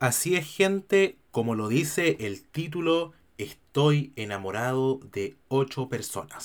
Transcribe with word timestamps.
Así 0.00 0.36
es, 0.36 0.46
gente, 0.46 1.16
como 1.32 1.56
lo 1.56 1.66
dice 1.66 2.18
el 2.20 2.42
título, 2.42 3.14
estoy 3.36 4.12
enamorado 4.14 5.00
de 5.12 5.34
ocho 5.48 5.88
personas. 5.88 6.44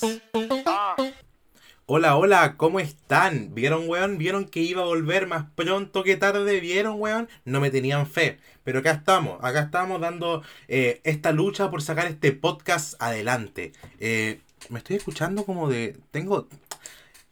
Hola, 1.86 2.16
hola, 2.16 2.56
¿cómo 2.56 2.80
están? 2.80 3.54
¿Vieron, 3.54 3.88
weón? 3.88 4.18
¿Vieron 4.18 4.46
que 4.46 4.58
iba 4.58 4.82
a 4.82 4.86
volver 4.86 5.28
más 5.28 5.44
pronto 5.54 6.02
que 6.02 6.16
tarde? 6.16 6.58
¿Vieron, 6.58 7.00
weón? 7.00 7.28
No 7.44 7.60
me 7.60 7.70
tenían 7.70 8.08
fe. 8.08 8.40
Pero 8.64 8.80
acá 8.80 8.90
estamos, 8.90 9.38
acá 9.40 9.60
estamos 9.60 10.00
dando 10.00 10.42
eh, 10.66 11.00
esta 11.04 11.30
lucha 11.30 11.70
por 11.70 11.80
sacar 11.80 12.08
este 12.08 12.32
podcast 12.32 13.00
adelante. 13.00 13.70
Eh, 14.00 14.40
me 14.68 14.78
estoy 14.80 14.96
escuchando 14.96 15.44
como 15.44 15.68
de... 15.68 15.96
Tengo... 16.10 16.48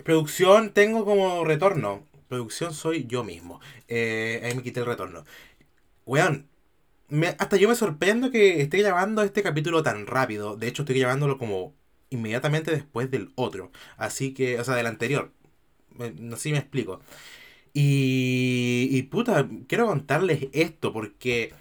Producción, 0.04 0.70
tengo 0.72 1.04
como 1.04 1.44
retorno. 1.44 2.04
Producción 2.28 2.72
soy 2.72 3.06
yo 3.06 3.24
mismo. 3.24 3.60
Eh, 3.88 4.40
ahí 4.44 4.54
me 4.54 4.62
quité 4.62 4.80
el 4.80 4.86
retorno. 4.86 5.24
Weón, 6.06 6.48
hasta 7.38 7.56
yo 7.56 7.68
me 7.68 7.74
sorprendo 7.74 8.30
que 8.30 8.60
esté 8.62 8.78
grabando 8.78 9.22
este 9.22 9.42
capítulo 9.42 9.82
tan 9.82 10.06
rápido. 10.06 10.56
De 10.56 10.68
hecho, 10.68 10.82
estoy 10.82 10.98
grabándolo 10.98 11.38
como 11.38 11.74
inmediatamente 12.10 12.70
después 12.70 13.10
del 13.10 13.32
otro. 13.36 13.70
Así 13.96 14.34
que, 14.34 14.58
o 14.60 14.64
sea, 14.64 14.74
del 14.76 14.86
anterior. 14.86 15.32
No 16.18 16.36
sé 16.36 16.52
me 16.52 16.58
explico. 16.58 17.00
Y, 17.74 18.88
y 18.90 19.02
puta, 19.04 19.48
quiero 19.68 19.86
contarles 19.86 20.48
esto 20.52 20.92
porque 20.92 21.54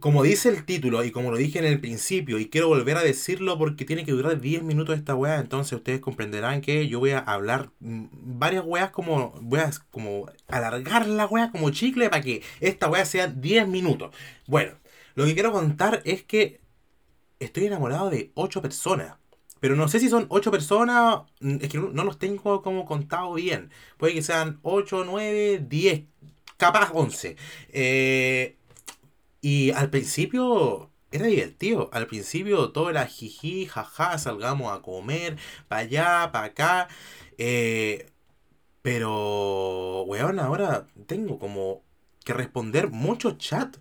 como 0.00 0.22
dice 0.22 0.50
el 0.50 0.64
título 0.64 1.04
y 1.04 1.10
como 1.10 1.30
lo 1.30 1.38
dije 1.38 1.58
en 1.58 1.64
el 1.64 1.80
principio, 1.80 2.38
y 2.38 2.50
quiero 2.50 2.68
volver 2.68 2.98
a 2.98 3.02
decirlo 3.02 3.56
porque 3.58 3.84
tiene 3.84 4.04
que 4.04 4.12
durar 4.12 4.40
10 4.40 4.62
minutos 4.62 4.96
esta 4.96 5.14
weá, 5.14 5.40
entonces 5.40 5.72
ustedes 5.72 6.00
comprenderán 6.00 6.60
que 6.60 6.86
yo 6.88 6.98
voy 6.98 7.12
a 7.12 7.18
hablar 7.18 7.70
mm, 7.80 8.06
varias 8.38 8.64
weas 8.66 8.90
como, 8.90 9.34
a 9.56 9.70
como 9.90 10.30
alargar 10.48 11.06
la 11.08 11.26
weá 11.26 11.50
como 11.50 11.70
chicle 11.70 12.10
para 12.10 12.22
que 12.22 12.42
esta 12.60 12.88
weá 12.90 13.04
sea 13.06 13.28
10 13.28 13.68
minutos. 13.68 14.14
Bueno, 14.46 14.72
lo 15.14 15.24
que 15.24 15.34
quiero 15.34 15.52
contar 15.52 16.02
es 16.04 16.22
que 16.24 16.60
estoy 17.40 17.66
enamorado 17.66 18.10
de 18.10 18.32
8 18.34 18.62
personas. 18.62 19.16
Pero 19.60 19.76
no 19.76 19.88
sé 19.88 20.00
si 20.00 20.08
son 20.10 20.26
8 20.28 20.50
personas, 20.50 21.22
mm, 21.40 21.56
es 21.62 21.68
que 21.70 21.78
no, 21.78 22.04
los 22.04 22.18
tengo 22.18 22.62
como 22.62 22.84
contado 22.84 23.34
bien. 23.34 23.70
Puede 23.96 24.14
que 24.14 24.22
sean 24.22 24.58
8, 24.62 25.04
9, 25.06 25.64
10, 25.66 26.04
capaz 26.58 26.90
11. 26.92 27.36
Eh, 27.70 28.56
y 29.40 29.70
al 29.72 29.90
principio 29.90 30.90
era 31.12 31.26
divertido. 31.26 31.90
Al 31.92 32.06
principio 32.06 32.70
todo 32.72 32.90
era 32.90 33.06
jiji, 33.06 33.66
jaja, 33.66 34.18
salgamos 34.18 34.72
a 34.76 34.82
comer, 34.82 35.36
para 35.68 35.82
allá, 35.82 36.30
para 36.32 36.46
acá. 36.46 36.88
Eh, 37.38 38.10
pero, 38.82 40.02
weón, 40.04 40.38
ahora 40.40 40.86
tengo 41.06 41.38
como 41.38 41.82
que 42.24 42.32
responder 42.32 42.90
mucho 42.90 43.32
chat. 43.38 43.76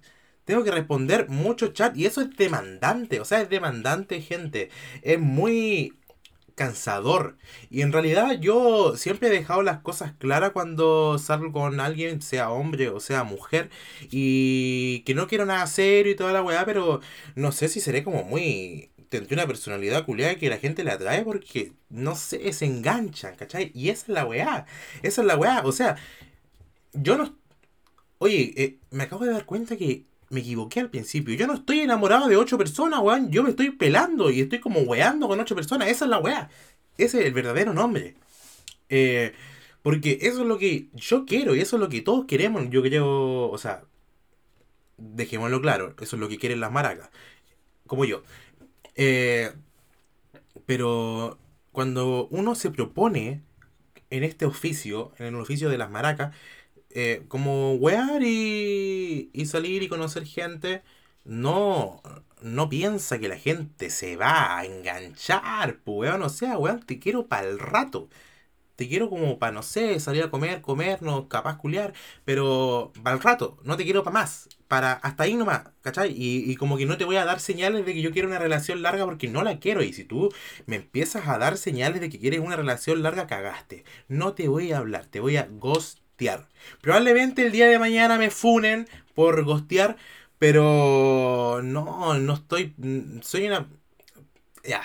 Tengo 0.45 0.63
que 0.63 0.71
responder 0.71 1.29
mucho 1.29 1.69
chat 1.69 1.95
y 1.97 2.05
eso 2.05 2.21
es 2.21 2.35
demandante, 2.37 3.19
o 3.19 3.25
sea, 3.25 3.41
es 3.41 3.49
demandante, 3.49 4.21
gente. 4.21 4.69
Es 5.01 5.19
muy 5.19 5.93
cansador. 6.55 7.37
Y 7.69 7.81
en 7.81 7.91
realidad 7.91 8.39
yo 8.39 8.95
siempre 8.97 9.27
he 9.27 9.31
dejado 9.31 9.61
las 9.61 9.79
cosas 9.81 10.13
claras 10.13 10.51
cuando 10.51 11.17
salgo 11.19 11.51
con 11.51 11.79
alguien, 11.79 12.21
sea 12.21 12.49
hombre 12.49 12.89
o 12.89 12.99
sea 12.99 13.23
mujer, 13.23 13.69
y 14.09 15.01
que 15.01 15.13
no 15.13 15.27
quiero 15.27 15.45
nada 15.45 15.67
serio 15.67 16.11
y 16.13 16.15
toda 16.15 16.33
la 16.33 16.43
weá, 16.43 16.65
pero 16.65 17.01
no 17.35 17.51
sé 17.51 17.67
si 17.69 17.79
seré 17.79 18.03
como 18.03 18.23
muy... 18.23 18.91
Tendré 19.09 19.35
una 19.35 19.47
personalidad 19.47 20.05
culiada 20.05 20.35
que 20.35 20.49
la 20.49 20.57
gente 20.57 20.83
le 20.83 20.91
atrae 20.91 21.23
porque, 21.23 21.73
no 21.89 22.15
sé, 22.15 22.51
se 22.53 22.65
enganchan, 22.65 23.35
¿cachai? 23.35 23.71
Y 23.73 23.89
esa 23.89 24.03
es 24.03 24.09
la 24.09 24.25
weá. 24.25 24.65
Esa 25.03 25.21
es 25.21 25.27
la 25.27 25.37
weá. 25.37 25.61
O 25.63 25.71
sea, 25.71 25.95
yo 26.93 27.17
no... 27.17 27.37
Oye, 28.17 28.53
eh, 28.57 28.79
me 28.91 29.03
acabo 29.03 29.25
de 29.25 29.31
dar 29.31 29.45
cuenta 29.45 29.77
que 29.77 30.05
me 30.29 30.39
equivoqué 30.39 30.79
al 30.79 30.89
principio. 30.89 31.35
Yo 31.35 31.47
no 31.47 31.53
estoy 31.53 31.81
enamorado 31.81 32.27
de 32.27 32.37
ocho 32.37 32.57
personas, 32.57 32.99
weón. 33.01 33.31
Yo 33.31 33.43
me 33.43 33.51
estoy 33.51 33.71
pelando 33.71 34.29
y 34.31 34.41
estoy 34.41 34.59
como 34.59 34.81
weando 34.81 35.27
con 35.27 35.39
ocho 35.39 35.55
personas. 35.55 35.89
Esa 35.89 36.05
es 36.05 36.11
la 36.11 36.19
weá. 36.19 36.49
Ese 36.97 37.19
es 37.19 37.25
el 37.25 37.33
verdadero 37.33 37.73
nombre. 37.73 38.15
Eh, 38.89 39.33
porque 39.81 40.19
eso 40.21 40.41
es 40.41 40.47
lo 40.47 40.57
que 40.57 40.89
yo 40.93 41.25
quiero 41.25 41.55
y 41.55 41.61
eso 41.61 41.75
es 41.75 41.79
lo 41.79 41.89
que 41.89 42.01
todos 42.01 42.25
queremos. 42.25 42.69
Yo 42.69 42.81
creo, 42.81 43.49
o 43.49 43.57
sea, 43.57 43.83
dejémoslo 44.97 45.61
claro. 45.61 45.95
Eso 46.01 46.15
es 46.15 46.19
lo 46.19 46.29
que 46.29 46.37
quieren 46.37 46.59
las 46.59 46.71
maracas. 46.71 47.09
Como 47.87 48.05
yo. 48.05 48.23
Eh, 48.95 49.51
pero 50.65 51.37
cuando 51.71 52.27
uno 52.31 52.55
se 52.55 52.71
propone 52.71 53.41
en 54.09 54.23
este 54.23 54.45
oficio, 54.45 55.13
en 55.17 55.27
el 55.27 55.35
oficio 55.35 55.69
de 55.69 55.77
las 55.77 55.91
maracas, 55.91 56.35
eh, 56.95 57.25
como 57.27 57.75
wear 57.75 58.23
y, 58.23 59.29
y 59.33 59.45
salir 59.47 59.83
y 59.83 59.89
conocer 59.89 60.25
gente, 60.25 60.81
no, 61.25 62.01
no 62.41 62.69
piensa 62.69 63.19
que 63.19 63.27
la 63.27 63.37
gente 63.37 63.89
se 63.89 64.15
va 64.15 64.57
a 64.59 64.65
enganchar, 64.65 65.79
pues, 65.83 66.11
weón. 66.11 66.23
O 66.23 66.29
sea, 66.29 66.57
weón, 66.57 66.81
te 66.85 66.99
quiero 66.99 67.27
para 67.27 67.47
el 67.49 67.59
rato. 67.59 68.09
Te 68.75 68.89
quiero 68.89 69.09
como 69.09 69.39
para, 69.39 69.53
no 69.53 69.63
sé, 69.63 69.99
salir 70.01 70.23
a 70.23 70.31
comer, 70.31 70.61
comernos, 70.61 71.27
capaz 71.27 71.57
culiar, 71.57 71.93
pero 72.25 72.91
para 73.03 73.15
el 73.15 73.21
rato, 73.23 73.57
no 73.63 73.77
te 73.77 73.85
quiero 73.85 74.03
para 74.03 74.15
más. 74.15 74.49
Para 74.67 74.93
hasta 74.93 75.23
ahí 75.23 75.35
nomás, 75.35 75.63
¿cachai? 75.81 76.11
Y, 76.11 76.51
y 76.51 76.55
como 76.57 76.77
que 76.77 76.85
no 76.85 76.97
te 76.97 77.05
voy 77.05 77.15
a 77.17 77.25
dar 77.25 77.39
señales 77.39 77.85
de 77.85 77.93
que 77.93 78.01
yo 78.01 78.11
quiero 78.11 78.27
una 78.27 78.39
relación 78.39 78.81
larga 78.81 79.05
porque 79.05 79.29
no 79.29 79.43
la 79.43 79.59
quiero. 79.59 79.83
Y 79.83 79.93
si 79.93 80.03
tú 80.05 80.29
me 80.65 80.77
empiezas 80.77 81.27
a 81.27 81.37
dar 81.37 81.57
señales 81.57 82.01
de 82.01 82.09
que 82.09 82.19
quieres 82.19 82.39
una 82.41 82.55
relación 82.57 83.03
larga, 83.03 83.27
cagaste. 83.27 83.85
No 84.07 84.33
te 84.33 84.47
voy 84.49 84.71
a 84.73 84.79
hablar, 84.79 85.05
te 85.07 85.19
voy 85.21 85.37
a 85.37 85.47
ghost 85.49 85.99
Probablemente 86.81 87.45
el 87.45 87.51
día 87.51 87.67
de 87.67 87.79
mañana 87.79 88.17
me 88.17 88.29
funen 88.29 88.87
por 89.13 89.43
gostear, 89.43 89.97
pero 90.39 91.61
no, 91.63 92.17
no 92.17 92.33
estoy. 92.33 92.73
Soy 93.21 93.47
una. 93.47 93.67
Ya, 94.63 94.81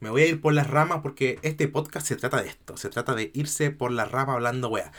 me 0.00 0.10
voy 0.10 0.22
a 0.22 0.26
ir 0.26 0.40
por 0.40 0.52
las 0.52 0.68
ramas 0.68 1.00
porque 1.02 1.38
este 1.42 1.68
podcast 1.68 2.06
se 2.06 2.16
trata 2.16 2.42
de 2.42 2.48
esto. 2.48 2.76
Se 2.76 2.88
trata 2.88 3.14
de 3.14 3.30
irse 3.34 3.70
por 3.70 3.92
las 3.92 4.10
ramas 4.10 4.34
hablando 4.34 4.68
wea. 4.68 4.92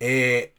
Eh, 0.00 0.54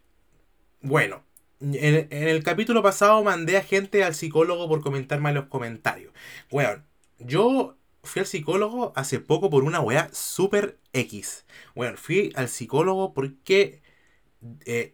bueno, 0.82 1.24
en, 1.60 2.08
el 2.10 2.44
capítulo 2.44 2.82
pasado 2.82 3.24
mandé 3.24 3.58
a 3.58 3.64
gente 3.64 4.04
al 4.04 4.16
psicólogo 4.16 4.68
por 4.68 4.82
comentarme 4.82 5.30
en 5.30 5.36
los 5.36 5.46
comentarios. 5.48 6.14
Weón, 6.50 6.86
yo 7.20 7.78
fui 8.04 8.22
al 8.22 8.26
psicólogo 8.26 8.94
hace 8.96 9.20
poco 9.20 9.50
por 9.50 9.64
una 9.64 9.82
wea 9.82 10.10
super 10.14 10.78
X. 10.94 11.46
Bueno, 11.76 11.98
fui 11.98 12.32
al 12.36 12.50
psicólogo 12.50 13.14
porque 13.14 13.83
eh, 14.66 14.94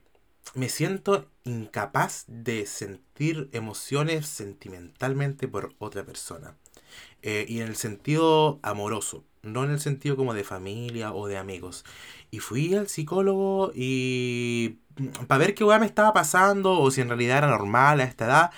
me 0.55 0.69
siento 0.69 1.29
incapaz 1.43 2.25
de 2.27 2.65
sentir 2.65 3.49
emociones 3.53 4.27
sentimentalmente 4.27 5.47
por 5.47 5.73
otra 5.79 6.03
persona. 6.05 6.55
Eh, 7.21 7.45
y 7.47 7.59
en 7.59 7.67
el 7.67 7.75
sentido 7.75 8.59
amoroso, 8.61 9.25
no 9.41 9.63
en 9.63 9.71
el 9.71 9.79
sentido 9.79 10.15
como 10.15 10.33
de 10.33 10.43
familia 10.43 11.13
o 11.13 11.27
de 11.27 11.37
amigos. 11.37 11.85
Y 12.31 12.39
fui 12.39 12.73
al 12.75 12.87
psicólogo 12.87 13.71
y 13.75 14.79
mm, 14.97 15.25
para 15.25 15.39
ver 15.39 15.55
qué 15.55 15.63
weá 15.63 15.79
me 15.79 15.85
estaba 15.85 16.13
pasando 16.13 16.79
o 16.79 16.91
si 16.91 17.01
en 17.01 17.09
realidad 17.09 17.39
era 17.39 17.47
normal 17.47 17.99
a 17.99 18.03
esta 18.05 18.25
edad. 18.25 18.51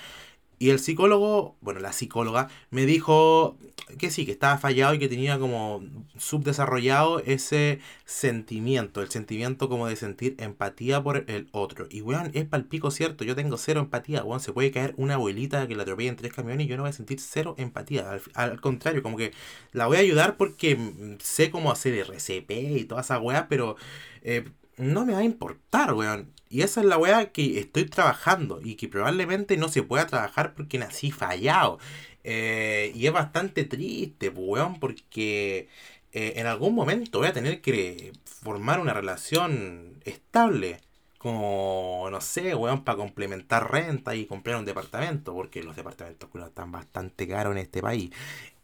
Y 0.61 0.69
el 0.69 0.77
psicólogo, 0.77 1.57
bueno, 1.61 1.79
la 1.79 1.91
psicóloga, 1.91 2.47
me 2.69 2.85
dijo 2.85 3.57
que 3.97 4.11
sí, 4.11 4.27
que 4.27 4.31
estaba 4.31 4.59
fallado 4.59 4.93
y 4.93 4.99
que 4.99 5.09
tenía 5.09 5.39
como 5.39 5.83
subdesarrollado 6.19 7.17
ese 7.17 7.79
sentimiento, 8.05 9.01
el 9.01 9.09
sentimiento 9.09 9.69
como 9.69 9.87
de 9.87 9.95
sentir 9.95 10.35
empatía 10.37 11.01
por 11.01 11.25
el 11.27 11.49
otro. 11.51 11.87
Y 11.89 12.01
weón, 12.01 12.29
es 12.35 12.45
palpico 12.45 12.91
cierto, 12.91 13.23
yo 13.23 13.35
tengo 13.35 13.57
cero 13.57 13.79
empatía, 13.79 14.23
weón, 14.23 14.39
se 14.39 14.53
puede 14.53 14.69
caer 14.69 14.93
una 14.97 15.15
abuelita 15.15 15.67
que 15.67 15.75
la 15.75 15.81
atropella 15.81 16.11
en 16.11 16.15
tres 16.17 16.31
camiones 16.31 16.67
y 16.67 16.69
yo 16.69 16.77
no 16.77 16.83
voy 16.83 16.91
a 16.91 16.93
sentir 16.93 17.19
cero 17.19 17.55
empatía. 17.57 18.19
Al, 18.35 18.61
contrario, 18.61 19.01
como 19.01 19.17
que 19.17 19.31
la 19.71 19.87
voy 19.87 19.97
a 19.97 20.01
ayudar 20.01 20.37
porque 20.37 21.17
sé 21.23 21.49
cómo 21.49 21.71
hacer 21.71 21.95
RCP 21.95 22.51
y 22.51 22.83
toda 22.83 23.01
esa 23.01 23.17
weá, 23.17 23.47
pero 23.47 23.77
eh, 24.21 24.45
no 24.81 25.05
me 25.05 25.13
va 25.13 25.19
a 25.19 25.23
importar, 25.23 25.93
weón. 25.93 26.33
Y 26.49 26.63
esa 26.63 26.81
es 26.81 26.87
la 26.87 26.97
weá 26.97 27.31
que 27.31 27.59
estoy 27.59 27.85
trabajando 27.85 28.59
y 28.61 28.75
que 28.75 28.89
probablemente 28.89 29.57
no 29.57 29.69
se 29.69 29.83
pueda 29.83 30.07
trabajar 30.07 30.53
porque 30.53 30.77
nací 30.79 31.11
fallado. 31.11 31.79
Eh, 32.23 32.91
y 32.95 33.07
es 33.07 33.13
bastante 33.13 33.63
triste, 33.65 34.31
pues, 34.31 34.47
weón, 34.47 34.79
porque 34.79 35.69
eh, 36.11 36.33
en 36.37 36.47
algún 36.47 36.75
momento 36.75 37.19
voy 37.19 37.27
a 37.29 37.33
tener 37.33 37.61
que 37.61 38.13
formar 38.25 38.79
una 38.79 38.93
relación 38.93 39.99
estable. 40.05 40.81
Como, 41.17 42.07
no 42.11 42.19
sé, 42.21 42.55
weón, 42.55 42.83
para 42.83 42.97
complementar 42.97 43.71
renta 43.71 44.15
y 44.15 44.25
comprar 44.25 44.57
un 44.57 44.65
departamento, 44.65 45.33
porque 45.33 45.63
los 45.63 45.75
departamentos 45.75 46.29
están 46.47 46.71
bastante 46.71 47.27
caros 47.27 47.51
en 47.53 47.59
este 47.59 47.81
país. 47.81 48.11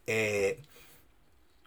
Eh, 0.07 0.61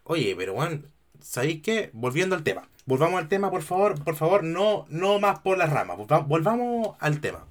oye, 0.05 0.35
pero 0.37 0.55
weón, 0.55 0.91
¿sabéis 1.21 1.63
qué? 1.63 1.91
Volviendo 1.93 2.35
al 2.37 2.43
tema. 2.43 2.69
Volvamos 2.91 3.21
al 3.21 3.29
tema, 3.29 3.53
por 3.53 3.63
favor, 3.63 4.03
por 4.03 4.17
favor, 4.17 4.43
no, 4.43 4.85
no 4.89 5.21
más 5.21 5.39
por 5.39 5.57
las 5.57 5.71
ramas. 5.71 5.97
Volvamos 6.27 6.97
al 6.99 7.21
tema. 7.21 7.47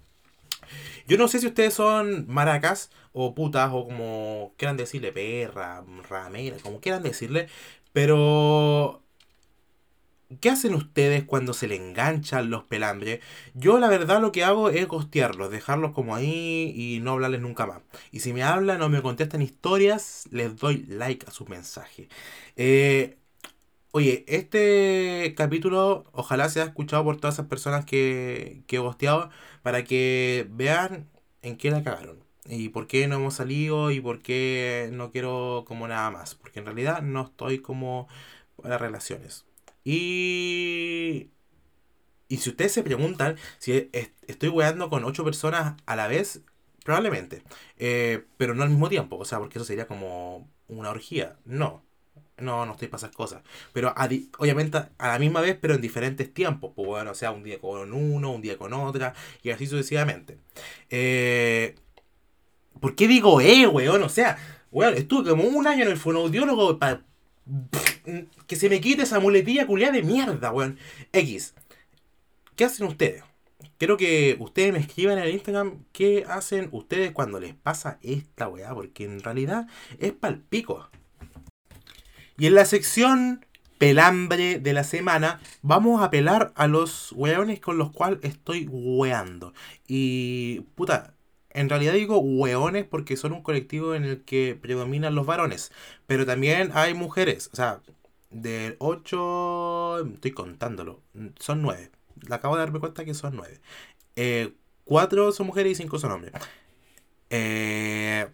Yo 1.07 1.17
no 1.17 1.29
sé 1.29 1.39
si 1.39 1.47
ustedes 1.47 1.73
son 1.73 2.25
maracas 2.27 2.91
o 3.13 3.33
putas 3.33 3.71
o 3.73 3.85
como 3.85 4.53
quieran 4.57 4.75
decirle, 4.75 5.13
perra, 5.13 5.81
ramera, 6.09 6.57
como 6.61 6.81
quieran 6.81 7.03
decirle, 7.03 7.47
pero 7.93 9.01
¿Qué 10.41 10.49
hacen 10.49 10.75
ustedes 10.75 11.23
cuando 11.23 11.53
se 11.53 11.67
le 11.67 11.75
enganchan 11.75 12.51
los 12.51 12.63
pelambres? 12.65 13.19
Yo 13.55 13.79
la 13.79 13.87
verdad 13.87 14.21
lo 14.21 14.31
que 14.31 14.43
hago 14.43 14.69
es 14.69 14.87
gostearlos, 14.87 15.49
dejarlos 15.49 15.91
como 15.93 16.15
ahí 16.15 16.71
y 16.75 16.99
no 16.99 17.11
hablarles 17.13 17.41
nunca 17.41 17.65
más. 17.65 17.81
Y 18.11 18.19
si 18.19 18.31
me 18.33 18.43
hablan 18.43 18.81
o 18.83 18.89
me 18.89 19.01
contestan 19.01 19.41
historias, 19.41 20.27
les 20.31 20.55
doy 20.57 20.85
like 20.87 21.25
a 21.27 21.31
su 21.31 21.45
mensaje. 21.45 22.09
Eh, 22.57 23.18
oye, 23.91 24.25
este 24.27 25.33
capítulo 25.37 26.05
ojalá 26.13 26.49
sea 26.49 26.65
escuchado 26.65 27.03
por 27.03 27.17
todas 27.17 27.35
esas 27.35 27.47
personas 27.47 27.85
que, 27.85 28.63
que 28.67 28.79
gosteado 28.79 29.29
para 29.63 29.83
que 29.83 30.47
vean 30.51 31.09
en 31.41 31.57
qué 31.57 31.71
la 31.71 31.83
cagaron. 31.83 32.23
Y 32.45 32.69
por 32.69 32.87
qué 32.87 33.07
no 33.07 33.15
hemos 33.17 33.35
salido 33.35 33.91
y 33.91 34.01
por 34.01 34.21
qué 34.21 34.89
no 34.91 35.11
quiero 35.11 35.65
como 35.67 35.87
nada 35.87 36.09
más. 36.11 36.35
Porque 36.35 36.59
en 36.59 36.65
realidad 36.65 37.01
no 37.01 37.23
estoy 37.25 37.59
como 37.59 38.07
para 38.61 38.77
relaciones. 38.77 39.45
Y. 39.83 41.29
Y 42.27 42.37
si 42.37 42.49
ustedes 42.51 42.71
se 42.73 42.83
preguntan 42.83 43.37
si 43.57 43.89
estoy 44.27 44.49
weando 44.49 44.89
con 44.89 45.03
ocho 45.03 45.23
personas 45.23 45.75
a 45.87 45.95
la 45.95 46.07
vez, 46.07 46.41
probablemente. 46.83 47.43
Eh, 47.77 48.25
pero 48.37 48.53
no 48.55 48.63
al 48.63 48.69
mismo 48.69 48.89
tiempo, 48.89 49.17
o 49.17 49.25
sea, 49.25 49.39
porque 49.39 49.57
eso 49.57 49.65
sería 49.65 49.87
como 49.87 50.49
una 50.67 50.91
orgía. 50.91 51.37
No. 51.45 51.83
No, 52.41 52.65
no 52.65 52.73
estoy 52.73 52.87
para 52.87 52.99
esas 52.99 53.15
cosas. 53.15 53.41
Pero 53.73 53.93
obviamente 54.37 54.77
a 54.77 55.07
la 55.07 55.19
misma 55.19 55.41
vez, 55.41 55.57
pero 55.59 55.75
en 55.75 55.81
diferentes 55.81 56.33
tiempos. 56.33 56.71
Pues 56.75 56.87
bueno, 56.87 57.11
o 57.11 57.15
sea, 57.15 57.31
un 57.31 57.43
día 57.43 57.59
con 57.59 57.93
uno, 57.93 58.31
un 58.31 58.41
día 58.41 58.57
con 58.57 58.73
otra, 58.73 59.13
y 59.43 59.51
así 59.51 59.67
sucesivamente. 59.67 60.37
Eh, 60.89 61.75
¿Por 62.79 62.95
qué 62.95 63.07
digo 63.07 63.41
eh, 63.41 63.67
weón? 63.67 64.03
O 64.03 64.09
sea, 64.09 64.37
weón, 64.71 64.95
estuve 64.95 65.29
como 65.29 65.43
un 65.43 65.67
año 65.67 65.83
en 65.83 65.91
el 65.91 65.97
fonoaudiólogo 65.97 66.79
para 66.79 67.03
que 68.47 68.55
se 68.55 68.69
me 68.69 68.79
quite 68.79 69.03
esa 69.03 69.19
muletilla 69.19 69.65
culiada 69.67 69.93
de 69.93 70.03
mierda, 70.03 70.51
weón. 70.51 70.77
X. 71.11 71.53
¿Qué 72.55 72.65
hacen 72.65 72.87
ustedes? 72.87 73.23
Quiero 73.77 73.95
que 73.95 74.35
ustedes 74.39 74.73
me 74.73 74.79
escriban 74.79 75.17
en 75.17 75.23
el 75.23 75.33
Instagram 75.33 75.85
qué 75.93 76.25
hacen 76.27 76.67
ustedes 76.73 77.11
cuando 77.13 77.39
les 77.39 77.55
pasa 77.55 77.97
esta 78.01 78.49
weá, 78.49 78.73
porque 78.73 79.05
en 79.05 79.21
realidad 79.21 79.67
es 79.99 80.11
palpico. 80.11 80.89
Y 82.39 82.47
en 82.47 82.55
la 82.55 82.65
sección 82.65 83.45
pelambre 83.77 84.59
de 84.59 84.73
la 84.73 84.83
semana, 84.83 85.41
vamos 85.61 86.01
a 86.01 86.09
pelar 86.09 86.51
a 86.55 86.67
los 86.67 87.11
weones 87.13 87.59
con 87.59 87.77
los 87.77 87.91
cuales 87.91 88.19
estoy 88.23 88.67
weando. 88.69 89.53
Y 89.87 90.61
puta, 90.75 91.13
en 91.51 91.69
realidad 91.69 91.93
digo 91.93 92.19
hueones 92.19 92.85
porque 92.85 93.17
son 93.17 93.33
un 93.33 93.43
colectivo 93.43 93.95
en 93.95 94.05
el 94.05 94.23
que 94.23 94.57
predominan 94.61 95.15
los 95.15 95.25
varones. 95.25 95.71
Pero 96.07 96.25
también 96.25 96.71
hay 96.73 96.93
mujeres. 96.93 97.49
O 97.53 97.55
sea, 97.55 97.81
de 98.29 98.75
8... 98.79 100.07
Estoy 100.13 100.31
contándolo. 100.31 101.01
Son 101.39 101.61
9. 101.61 101.91
Acabo 102.29 102.55
de 102.55 102.61
darme 102.61 102.79
cuenta 102.79 103.05
que 103.05 103.13
son 103.13 103.35
9. 103.35 103.59
Eh, 104.15 104.53
4 104.85 105.31
son 105.31 105.47
mujeres 105.47 105.73
y 105.73 105.75
5 105.75 105.99
son 105.99 106.11
hombres. 106.11 106.33
Eh, 107.29 108.27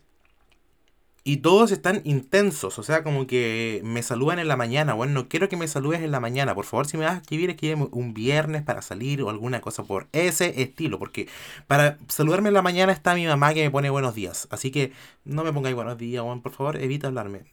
y 1.28 1.38
todos 1.38 1.72
están 1.72 2.02
intensos, 2.04 2.78
o 2.78 2.84
sea, 2.84 3.02
como 3.02 3.26
que 3.26 3.82
me 3.84 4.04
saludan 4.04 4.38
en 4.38 4.48
la 4.48 4.56
mañana. 4.56 4.94
Bueno, 4.94 5.14
no 5.14 5.28
quiero 5.28 5.50
que 5.50 5.58
me 5.58 5.68
saludes 5.68 6.02
en 6.02 6.12
la 6.12 6.20
mañana. 6.20 6.54
Por 6.54 6.66
favor, 6.66 6.86
si 6.86 6.98
me 6.98 7.06
vas 7.06 7.16
a 7.16 7.18
escribir, 7.18 7.50
escríbeme 7.50 7.88
un 7.92 8.14
viernes 8.14 8.62
para 8.62 8.84
salir 8.84 9.24
o 9.24 9.32
alguna 9.32 9.60
cosa 9.60 9.84
por 9.84 10.08
ese 10.12 10.62
estilo. 10.62 11.00
Porque 11.00 11.28
para 11.66 11.98
saludarme 12.10 12.50
en 12.50 12.54
la 12.54 12.62
mañana 12.62 12.94
está 12.94 13.16
mi 13.16 13.26
mamá 13.26 13.56
que 13.56 13.64
me 13.64 13.72
pone 13.72 13.90
buenos 13.90 14.14
días. 14.14 14.48
Así 14.52 14.70
que 14.70 14.92
no 15.24 15.44
me 15.44 15.52
pongáis 15.52 15.76
buenos 15.76 15.98
días, 15.98 16.24
bueno, 16.24 16.44
por 16.44 16.52
favor, 16.52 16.78
evita 16.78 17.08
hablarme. 17.08 17.46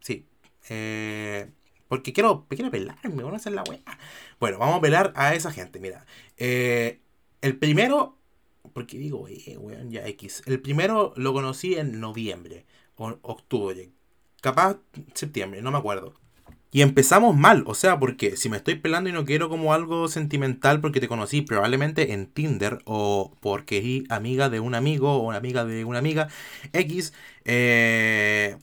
Sí. 0.00 0.26
Eh, 0.68 1.48
porque 1.88 2.12
quiero, 2.12 2.44
quiero 2.50 2.70
pelarme, 2.70 3.22
vamos 3.22 3.32
a 3.32 3.36
hacer 3.36 3.54
la 3.54 3.62
weá. 3.62 3.80
Bueno, 4.38 4.58
vamos 4.58 4.76
a 4.76 4.80
pelar 4.82 5.14
a 5.16 5.34
esa 5.34 5.50
gente, 5.52 5.80
mira. 5.80 6.04
Eh, 6.36 7.00
el 7.40 7.56
primero, 7.56 8.18
porque 8.74 8.98
digo, 8.98 9.26
eh, 9.26 9.56
weón, 9.56 9.90
ya 9.90 10.06
X. 10.06 10.42
El 10.44 10.60
primero 10.60 11.14
lo 11.16 11.32
conocí 11.32 11.76
en 11.76 11.98
noviembre 11.98 12.66
octubre. 12.96 13.90
Capaz 14.40 14.78
septiembre, 15.14 15.62
no 15.62 15.70
me 15.70 15.78
acuerdo. 15.78 16.14
Y 16.72 16.82
empezamos 16.82 17.34
mal, 17.36 17.64
o 17.66 17.74
sea, 17.74 17.98
porque 17.98 18.36
si 18.36 18.48
me 18.48 18.58
estoy 18.58 18.74
pelando 18.74 19.08
y 19.08 19.12
no 19.12 19.24
quiero 19.24 19.48
como 19.48 19.72
algo 19.72 20.08
sentimental 20.08 20.80
porque 20.80 21.00
te 21.00 21.08
conocí 21.08 21.40
probablemente 21.42 22.12
en 22.12 22.26
Tinder 22.26 22.80
o 22.84 23.34
porque 23.40 23.78
eres 23.78 24.10
amiga 24.10 24.50
de 24.50 24.60
un 24.60 24.74
amigo 24.74 25.16
o 25.16 25.32
amiga 25.32 25.64
de 25.64 25.84
una 25.84 26.00
amiga 26.00 26.28
X, 26.72 27.14
eh, 27.44 28.56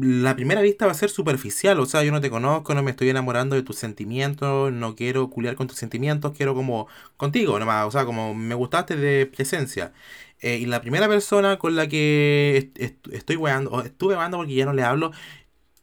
la 0.00 0.34
primera 0.34 0.62
vista 0.62 0.86
va 0.86 0.92
a 0.92 0.94
ser 0.94 1.10
superficial, 1.10 1.78
o 1.80 1.86
sea, 1.86 2.02
yo 2.02 2.12
no 2.12 2.20
te 2.20 2.30
conozco, 2.30 2.74
no 2.74 2.82
me 2.82 2.90
estoy 2.90 3.08
enamorando 3.10 3.54
de 3.56 3.62
tus 3.62 3.76
sentimientos, 3.76 4.72
no 4.72 4.96
quiero 4.96 5.30
culiar 5.30 5.54
con 5.56 5.66
tus 5.68 5.78
sentimientos, 5.78 6.32
quiero 6.36 6.54
como 6.54 6.88
contigo 7.16 7.58
nomás, 7.58 7.86
o 7.86 7.90
sea, 7.90 8.04
como 8.04 8.34
me 8.34 8.54
gustaste 8.54 8.96
de 8.96 9.26
presencia. 9.26 9.92
Eh, 10.40 10.58
y 10.58 10.66
la 10.66 10.80
primera 10.80 11.08
persona 11.08 11.58
con 11.58 11.76
la 11.76 11.88
que 11.88 12.70
estoy 13.10 13.36
weando, 13.36 13.70
o 13.70 13.82
estuve 13.82 14.16
weando 14.16 14.36
porque 14.38 14.54
ya 14.54 14.66
no 14.66 14.72
le 14.74 14.82
hablo, 14.82 15.12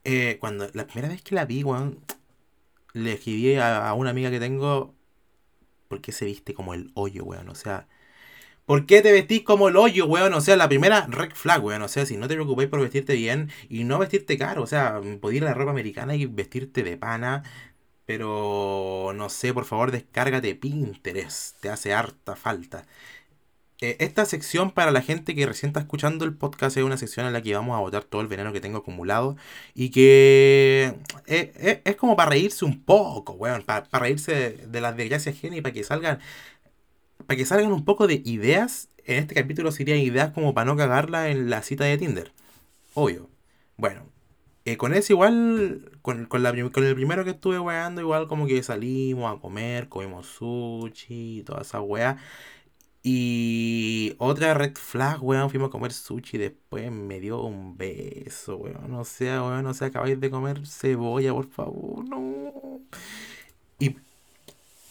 eh, 0.04 0.38
cuando 0.40 0.70
la 0.74 0.86
primera 0.86 1.10
vez 1.10 1.22
que 1.22 1.36
la 1.36 1.46
vi, 1.46 1.64
weón, 1.64 2.00
le 2.94 3.14
escribí 3.14 3.56
a, 3.56 3.94
una 3.94 4.12
amiga 4.12 4.32
que 4.32 4.40
tengo, 4.40 4.94
¿por 5.88 6.02
qué 6.02 6.12
se 6.12 6.26
viste 6.26 6.54
como 6.54 6.74
el 6.74 6.92
hoyo, 6.96 7.24
weón? 7.24 7.50
O 7.50 7.56
sea, 7.56 7.88
¿por 8.66 8.86
qué 8.86 9.02
te 9.02 9.12
vestís 9.12 9.44
como 9.44 9.70
el 9.70 9.78
hoyo, 9.78 10.06
weón? 10.08 10.34
O 10.34 10.42
sea, 10.42 10.58
la 10.58 10.70
primera 10.70 11.08
red 11.08 11.32
flag, 11.34 11.64
weón. 11.64 11.82
O 11.84 11.88
sea, 11.88 12.06
si 12.06 12.18
no 12.18 12.28
te 12.28 12.36
preocupáis 12.36 12.70
por 12.70 12.82
vestirte 12.82 13.16
bien 13.16 13.52
y 13.70 13.84
no 13.86 14.00
vestirte 14.00 14.38
caro, 14.38 14.64
o 14.64 14.68
sea, 14.68 15.02
podés 15.22 15.38
ir 15.38 15.44
a 15.46 15.48
la 15.48 15.54
ropa 15.56 15.72
americana 15.72 16.16
y 16.16 16.26
vestirte 16.28 16.84
de 16.84 16.98
pana. 16.98 17.44
Pero 18.06 19.14
no 19.16 19.30
sé, 19.30 19.54
por 19.54 19.66
favor, 19.66 19.92
descárgate 19.92 20.56
Pinterest. 20.56 21.60
Te 21.62 21.70
hace 21.70 21.94
harta 21.94 22.36
falta. 22.36 22.86
Eh, 23.84 23.98
esta 24.00 24.24
sección 24.24 24.72
para 24.72 24.92
la 24.92 25.02
gente 25.02 25.36
que 25.36 25.46
recién 25.46 25.68
está 25.68 25.82
escuchando 25.82 26.24
el 26.24 26.34
podcast 26.34 26.78
es 26.78 26.86
una 26.86 26.96
sección 26.96 27.26
en 27.26 27.34
la 27.34 27.42
que 27.42 27.54
vamos 27.54 27.76
a 27.76 27.82
botar 27.82 28.06
todo 28.06 28.22
el 28.22 28.28
veneno 28.28 28.54
que 28.54 28.62
tengo 28.62 28.78
acumulado 28.78 29.36
y 29.76 29.90
que 29.90 30.96
eh, 31.28 31.52
eh, 31.58 31.82
es, 31.84 31.98
como 31.98 32.16
para 32.16 32.30
reírse 32.30 32.64
un 32.64 32.82
poco, 32.82 33.34
weón, 33.34 33.64
para, 33.64 33.86
reírse 33.92 34.52
de, 34.70 34.80
las 34.80 34.96
desgracias 34.96 35.38
genes 35.38 35.60
y 35.60 35.62
para 35.62 35.74
que 35.74 35.84
salgan 35.84 36.20
para 37.28 37.38
que 37.38 37.46
salgan 37.46 37.74
un 37.74 37.84
poco 37.84 38.08
de 38.08 38.22
ideas. 38.24 38.88
En 39.04 39.18
este 39.18 39.36
capítulo 39.36 39.70
serían 39.74 40.00
ideas 40.00 40.32
como 40.32 40.54
para 40.54 40.64
no 40.64 40.78
cagarla 40.78 41.28
en 41.30 41.50
la 41.50 41.62
cita 41.62 41.84
de 41.84 41.98
Tinder. 41.98 42.32
Obvio. 42.94 43.30
Bueno, 43.76 44.06
con 44.78 44.94
ese 44.94 45.12
igual, 45.12 45.92
con, 46.02 46.26
con, 46.28 46.42
la, 46.42 46.52
con 46.72 46.86
el 46.86 46.96
primero 46.96 47.26
que 47.26 47.32
estuve 47.32 47.60
weando, 47.60 48.00
igual 48.00 48.30
como 48.30 48.48
que 48.48 48.64
salimos 48.64 49.36
a 49.36 49.42
comer, 49.42 49.90
comimos 49.90 50.28
sushi 50.28 51.40
y 51.40 51.44
toda 51.44 51.64
esa 51.64 51.82
wea. 51.82 52.18
Y 53.06 54.16
otra 54.18 54.54
red 54.54 54.76
flag, 54.78 55.22
weón, 55.22 55.50
fuimos 55.50 55.68
a 55.68 55.72
comer 55.72 55.92
sushi 55.92 56.38
y 56.38 56.40
después 56.40 56.90
me 56.92 57.20
dio 57.20 57.42
un 57.44 57.78
beso, 57.78 58.56
weón. 58.58 58.90
No 58.90 59.04
sé, 59.04 59.26
weón, 59.32 59.64
no 59.64 59.74
sé, 59.74 59.86
acabáis 59.86 60.20
de 60.20 60.30
comer 60.30 60.66
cebolla, 60.66 61.34
por 61.34 61.50
favor, 61.50 62.08
no. 62.08 62.82
Y, 63.80 63.98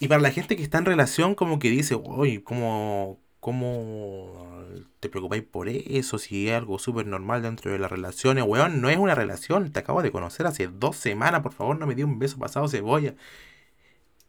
y 0.01 0.09
para 0.09 0.21
la 0.21 0.31
gente 0.31 0.57
que 0.57 0.63
está 0.63 0.79
en 0.79 0.85
relación, 0.87 1.35
como 1.35 1.59
que 1.59 1.71
dice, 1.71 1.95
uy, 1.95 2.43
¿cómo, 2.43 3.19
cómo 3.41 4.63
te 5.01 5.09
preocupáis 5.09 5.43
por 5.45 5.69
eso? 5.69 6.19
Si 6.19 6.49
es 6.49 6.55
algo 6.55 6.79
súper 6.79 7.07
normal 7.07 7.43
dentro 7.43 7.73
de 7.73 7.79
las 7.79 7.91
relaciones, 7.91 8.45
weón, 8.47 8.81
no 8.83 8.91
es 8.91 8.99
una 8.99 9.15
relación, 9.15 9.73
te 9.73 9.81
acabo 9.81 10.03
de 10.03 10.13
conocer 10.13 10.47
hace 10.47 10.69
dos 10.69 10.97
semanas, 10.97 11.43
por 11.43 11.53
favor, 11.53 11.79
no 11.79 11.87
me 11.87 11.95
dio 11.95 12.07
un 12.07 12.19
beso 12.19 12.39
pasado 12.39 12.69
cebolla. 12.69 13.15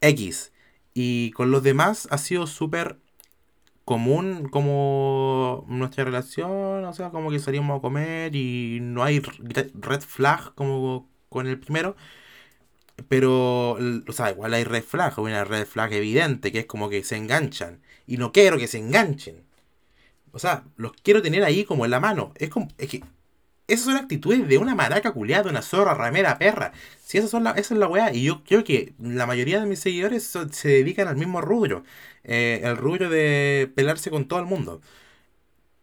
X. 0.02 0.52
Y 0.94 1.32
con 1.32 1.52
los 1.52 1.64
demás 1.64 2.08
ha 2.12 2.18
sido 2.18 2.48
súper 2.48 3.00
común 3.86 4.50
como 4.50 5.66
nuestra 5.68 6.06
relación, 6.06 6.86
o 6.86 6.94
sea, 6.94 7.10
como 7.10 7.32
que 7.32 7.40
salimos 7.40 7.78
a 7.78 7.82
comer 7.82 8.36
y 8.36 8.80
no 8.82 9.04
hay 9.04 9.20
red 9.20 10.02
flag 10.02 10.54
como 10.56 11.10
con 11.30 11.48
el 11.48 11.60
primero. 11.60 11.96
Pero, 13.10 13.74
o 14.08 14.12
sea, 14.12 14.32
igual 14.32 14.54
hay 14.54 14.64
red 14.64 14.84
flag, 14.84 15.18
una 15.20 15.44
red 15.44 15.66
flag 15.66 15.94
evidente, 15.94 16.52
que 16.52 16.60
es 16.60 16.66
como 16.66 16.90
que 16.90 17.04
se 17.04 17.18
enganchan. 17.18 17.82
Y 18.08 18.18
no 18.18 18.32
quiero 18.32 18.58
que 18.58 18.68
se 18.68 18.78
enganchen. 18.78 19.44
O 20.32 20.40
sea, 20.40 20.66
los 20.78 20.94
quiero 21.04 21.22
tener 21.22 21.44
ahí 21.44 21.66
como 21.66 21.86
en 21.86 21.92
la 21.92 22.00
mano. 22.00 22.34
Es 22.38 22.50
como, 22.50 22.68
es 22.78 22.90
que 22.90 23.04
esas 23.68 23.86
son 23.86 23.96
actitudes 23.98 24.48
de 24.48 24.58
una 24.58 24.76
maraca 24.76 25.12
culiada, 25.14 25.50
una 25.50 25.62
zorra, 25.62 25.94
ramera, 25.94 26.38
perra. 26.38 26.74
Si 27.04 27.18
esas 27.18 27.32
son 27.32 27.44
la, 27.44 27.52
esa 27.52 27.74
es 27.74 27.80
la 27.80 27.88
weá. 27.88 28.14
Y 28.14 28.24
yo 28.24 28.44
creo 28.44 28.64
que 28.64 28.94
la 29.00 29.26
mayoría 29.26 29.60
de 29.60 29.66
mis 29.68 29.80
seguidores 29.80 30.38
se 30.52 30.68
dedican 30.68 31.08
al 31.08 31.16
mismo 31.18 31.42
rubro. 31.42 31.84
Eh, 32.24 32.62
el 32.64 32.78
rubro 32.78 33.10
de 33.10 33.72
pelarse 33.76 34.10
con 34.10 34.28
todo 34.28 34.40
el 34.40 34.46
mundo. 34.46 34.82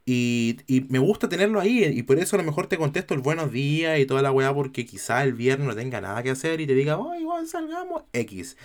Y, 0.07 0.59
y, 0.67 0.83
me 0.89 0.99
gusta 0.99 1.29
tenerlo 1.29 1.61
ahí. 1.61 1.85
Y 1.85 2.03
por 2.03 2.19
eso 2.19 2.37
a 2.37 2.39
lo 2.39 2.45
mejor 2.45 2.67
te 2.67 2.79
contesto 2.79 3.15
el 3.15 3.21
buenos 3.21 3.53
días 3.53 3.99
y 3.99 4.07
toda 4.07 4.23
la 4.23 4.33
weá. 4.33 4.53
Porque 4.55 4.87
quizá 4.87 5.23
el 5.23 5.35
viernes 5.35 5.69
no 5.69 5.75
tenga 5.75 6.01
nada 6.01 6.23
que 6.23 6.31
hacer 6.31 6.61
y 6.61 6.67
te 6.67 6.75
diga, 6.75 6.99
oh, 6.99 7.15
igual 7.15 7.47
salgamos 7.47 8.03
X. 8.13 8.57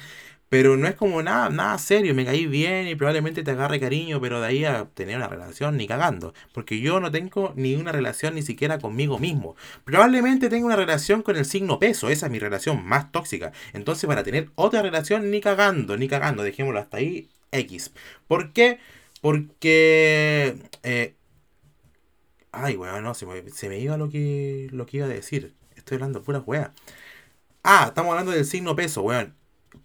Pero 0.50 0.78
no 0.78 0.88
es 0.88 0.96
como 0.96 1.24
nada, 1.24 1.50
nada 1.50 1.78
serio, 1.80 2.14
me 2.14 2.24
caí 2.24 2.46
bien 2.46 2.88
y 2.88 2.96
probablemente 2.96 3.44
te 3.44 3.52
agarre 3.52 3.80
cariño, 3.80 4.22
pero 4.22 4.40
de 4.40 4.48
ahí 4.48 4.64
a 4.64 4.86
tener 4.94 5.18
una 5.18 5.28
relación 5.28 5.76
ni 5.76 5.88
cagando. 5.88 6.34
Porque 6.54 6.80
yo 6.80 7.00
no 7.00 7.12
tengo 7.12 7.52
ni 7.56 7.76
una 7.76 7.92
relación 7.92 8.36
ni 8.36 8.44
siquiera 8.44 8.80
conmigo 8.80 9.18
mismo. 9.20 9.56
Probablemente 9.84 10.48
tenga 10.50 10.68
una 10.68 10.76
relación 10.76 11.24
con 11.24 11.36
el 11.36 11.46
signo 11.46 11.80
peso, 11.80 12.10
esa 12.10 12.28
es 12.28 12.32
mi 12.32 12.40
relación 12.40 12.86
más 12.86 13.12
tóxica. 13.12 13.52
Entonces 13.74 14.08
para 14.08 14.24
tener 14.24 14.50
otra 14.56 14.82
relación 14.84 15.32
ni 15.32 15.42
cagando, 15.42 15.98
ni 15.98 16.08
cagando, 16.08 16.44
dejémoslo 16.44 16.80
hasta 16.80 16.98
ahí, 16.98 17.28
X. 17.60 17.92
¿Por 18.28 18.54
qué? 18.54 18.80
Porque... 19.22 20.58
Eh, 20.84 21.16
ay, 22.52 22.78
weón, 22.78 23.04
no, 23.04 23.14
se 23.14 23.26
me, 23.26 23.50
se 23.50 23.70
me, 23.70 23.80
iba 23.80 23.98
lo 23.98 24.10
que, 24.10 24.70
lo 24.72 24.86
que 24.86 24.98
iba 24.98 25.06
a 25.06 25.10
decir. 25.10 25.54
Estoy 25.76 25.96
hablando 25.96 26.24
pura 26.24 26.40
weá. 26.40 26.74
Ah, 27.64 27.86
estamos 27.90 28.12
hablando 28.12 28.32
del 28.32 28.46
signo 28.46 28.76
peso, 28.76 29.02
weón 29.02 29.36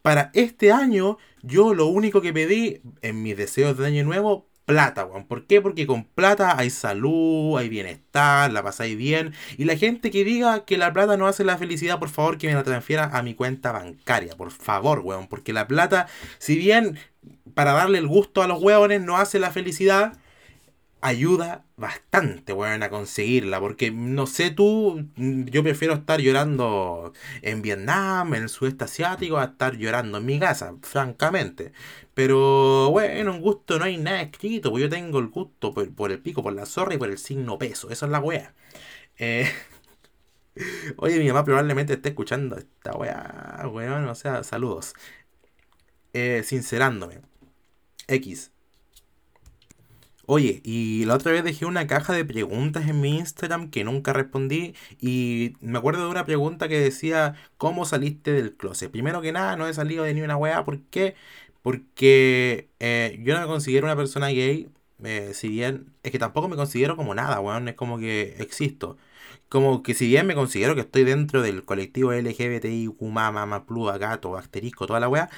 para 0.03 0.31
este 0.35 0.73
año, 0.73 1.19
yo 1.43 1.75
lo 1.75 1.87
único 1.87 2.21
que 2.21 2.33
pedí 2.33 2.81
en 3.03 3.23
mis 3.23 3.37
deseos 3.37 3.77
de 3.77 3.87
año 3.87 4.05
nuevo, 4.05 4.47
plata, 4.71 5.05
weón. 5.05 5.27
¿Por 5.27 5.47
qué? 5.47 5.61
Porque 5.61 5.85
con 5.85 6.05
plata 6.05 6.57
hay 6.57 6.71
salud, 6.71 7.59
hay 7.59 7.69
bienestar, 7.69 8.53
la 8.53 8.63
pasáis 8.63 8.97
bien. 8.97 9.33
Y 9.59 9.65
la 9.65 9.77
gente 9.77 10.13
que 10.13 10.23
diga 10.23 10.65
que 10.65 10.79
la 10.79 10.93
plata 10.93 11.17
no 11.17 11.27
hace 11.27 11.43
la 11.43 11.59
felicidad, 11.59 11.99
por 11.99 12.09
favor, 12.09 12.39
que 12.39 12.47
me 12.47 12.55
la 12.55 12.63
transfiera 12.63 13.11
a 13.13 13.23
mi 13.23 13.35
cuenta 13.35 13.73
bancaria. 13.73 14.37
Por 14.37 14.53
favor, 14.53 15.01
weón. 15.01 15.27
Porque 15.27 15.53
la 15.53 15.67
plata, 15.67 16.07
si 16.39 16.57
bien 16.57 16.99
para 17.55 17.73
darle 17.73 17.99
el 17.99 18.07
gusto 18.07 18.43
a 18.43 18.47
los 18.47 18.63
weones 18.63 19.03
no 19.03 19.17
hace 19.17 19.41
la 19.41 19.51
felicidad, 19.51 20.13
ayuda 21.01 21.65
bastante, 21.77 22.53
weón, 22.53 22.83
a 22.83 22.91
conseguirla. 22.91 23.61
Porque 23.61 23.91
no 23.91 24.27
sé 24.27 24.51
tú, 24.51 25.09
yo 25.17 25.63
prefiero 25.63 25.95
estar 25.95 26.21
llorando 26.21 27.13
en 27.43 27.63
Vietnam, 27.63 28.35
en 28.35 28.43
el 28.45 28.49
sudeste 28.49 28.85
asiático, 28.85 29.39
a 29.39 29.45
estar 29.47 29.77
llorando 29.77 30.19
en 30.19 30.27
mi 30.27 30.39
casa, 30.39 30.75
francamente. 30.83 31.73
Pero 32.15 32.91
bueno, 32.91 33.33
un 33.33 33.41
gusto 33.41 33.79
no 33.79 33.85
hay 33.85 33.97
nada 33.97 34.23
escrito, 34.23 34.71
pues 34.71 34.83
yo 34.83 34.89
tengo 34.91 35.19
el 35.19 35.29
gusto 35.29 35.73
por, 35.75 36.11
el 36.13 36.21
pico, 36.21 36.43
por 36.43 36.53
la 36.53 36.67
zorra 36.67 36.95
y 36.95 36.99
por 36.99 37.09
el 37.11 37.19
signo 37.19 37.59
peso. 37.59 37.91
Eso 37.91 38.07
es 38.07 38.13
la 38.13 38.21
wea. 38.21 38.55
Eh, 39.19 39.51
oye, 40.97 41.19
mi 41.19 41.29
mamá 41.29 41.45
probablemente 41.45 41.95
esté 41.95 42.11
escuchando 42.11 42.57
esta 42.57 42.93
wea, 42.97 43.63
weón, 43.73 44.07
o 44.09 44.15
sea, 44.15 44.45
saludos. 44.45 44.95
Eh, 46.13 46.43
sincerándome. 46.45 47.21
X. 48.09 48.51
Oye, 50.33 50.61
y 50.65 51.05
la 51.07 51.15
otra 51.17 51.33
vez 51.33 51.43
dejé 51.43 51.67
una 51.67 51.89
caja 51.89 52.13
de 52.13 52.25
preguntas 52.25 52.87
en 52.89 53.01
mi 53.01 53.19
Instagram 53.19 53.69
que 53.69 53.83
nunca 53.83 54.13
respondí 54.13 54.77
y 55.01 55.55
me 55.61 55.77
acuerdo 55.79 56.05
de 56.05 56.11
una 56.11 56.25
pregunta 56.25 56.69
que 56.69 56.79
decía, 56.79 57.35
¿cómo 57.57 57.85
saliste 57.85 58.33
del 58.33 58.55
closet? 58.57 58.93
Primero 58.93 59.21
que 59.23 59.33
nada, 59.33 59.57
no 59.57 59.67
he 59.67 59.75
salido 59.75 60.05
de 60.05 60.15
ni 60.15 60.23
una 60.23 60.37
weá, 60.37 60.65
¿por 60.65 60.83
qué? 60.83 61.17
Porque 61.63 62.71
eh, 62.79 63.21
yo 63.25 63.35
no 63.35 63.41
me 63.41 63.47
considero 63.49 63.87
una 63.87 63.97
persona 63.97 64.29
gay, 64.29 64.71
eh, 65.03 65.33
si 65.35 65.49
bien, 65.49 65.93
es 66.05 66.13
que 66.13 66.21
tampoco 66.21 66.47
me 66.49 66.55
considero 66.55 66.95
como 66.97 67.13
nada, 67.13 67.41
weón, 67.41 67.67
es 67.67 67.75
como 67.75 67.99
que 67.99 68.37
existo. 68.39 68.97
Como 69.49 69.83
que 69.83 69.95
si 69.95 70.07
bien 70.07 70.27
me 70.29 70.37
considero 70.37 70.77
que 70.77 70.83
estoy 70.83 71.03
dentro 71.03 71.43
del 71.43 71.65
colectivo 71.65 72.13
LGBTIQ, 72.13 73.03
mamá, 73.03 73.67
plus, 73.67 73.99
gato, 73.99 74.37
asterisco, 74.37 74.87
toda 74.87 75.01
la 75.01 75.09
weá, 75.09 75.29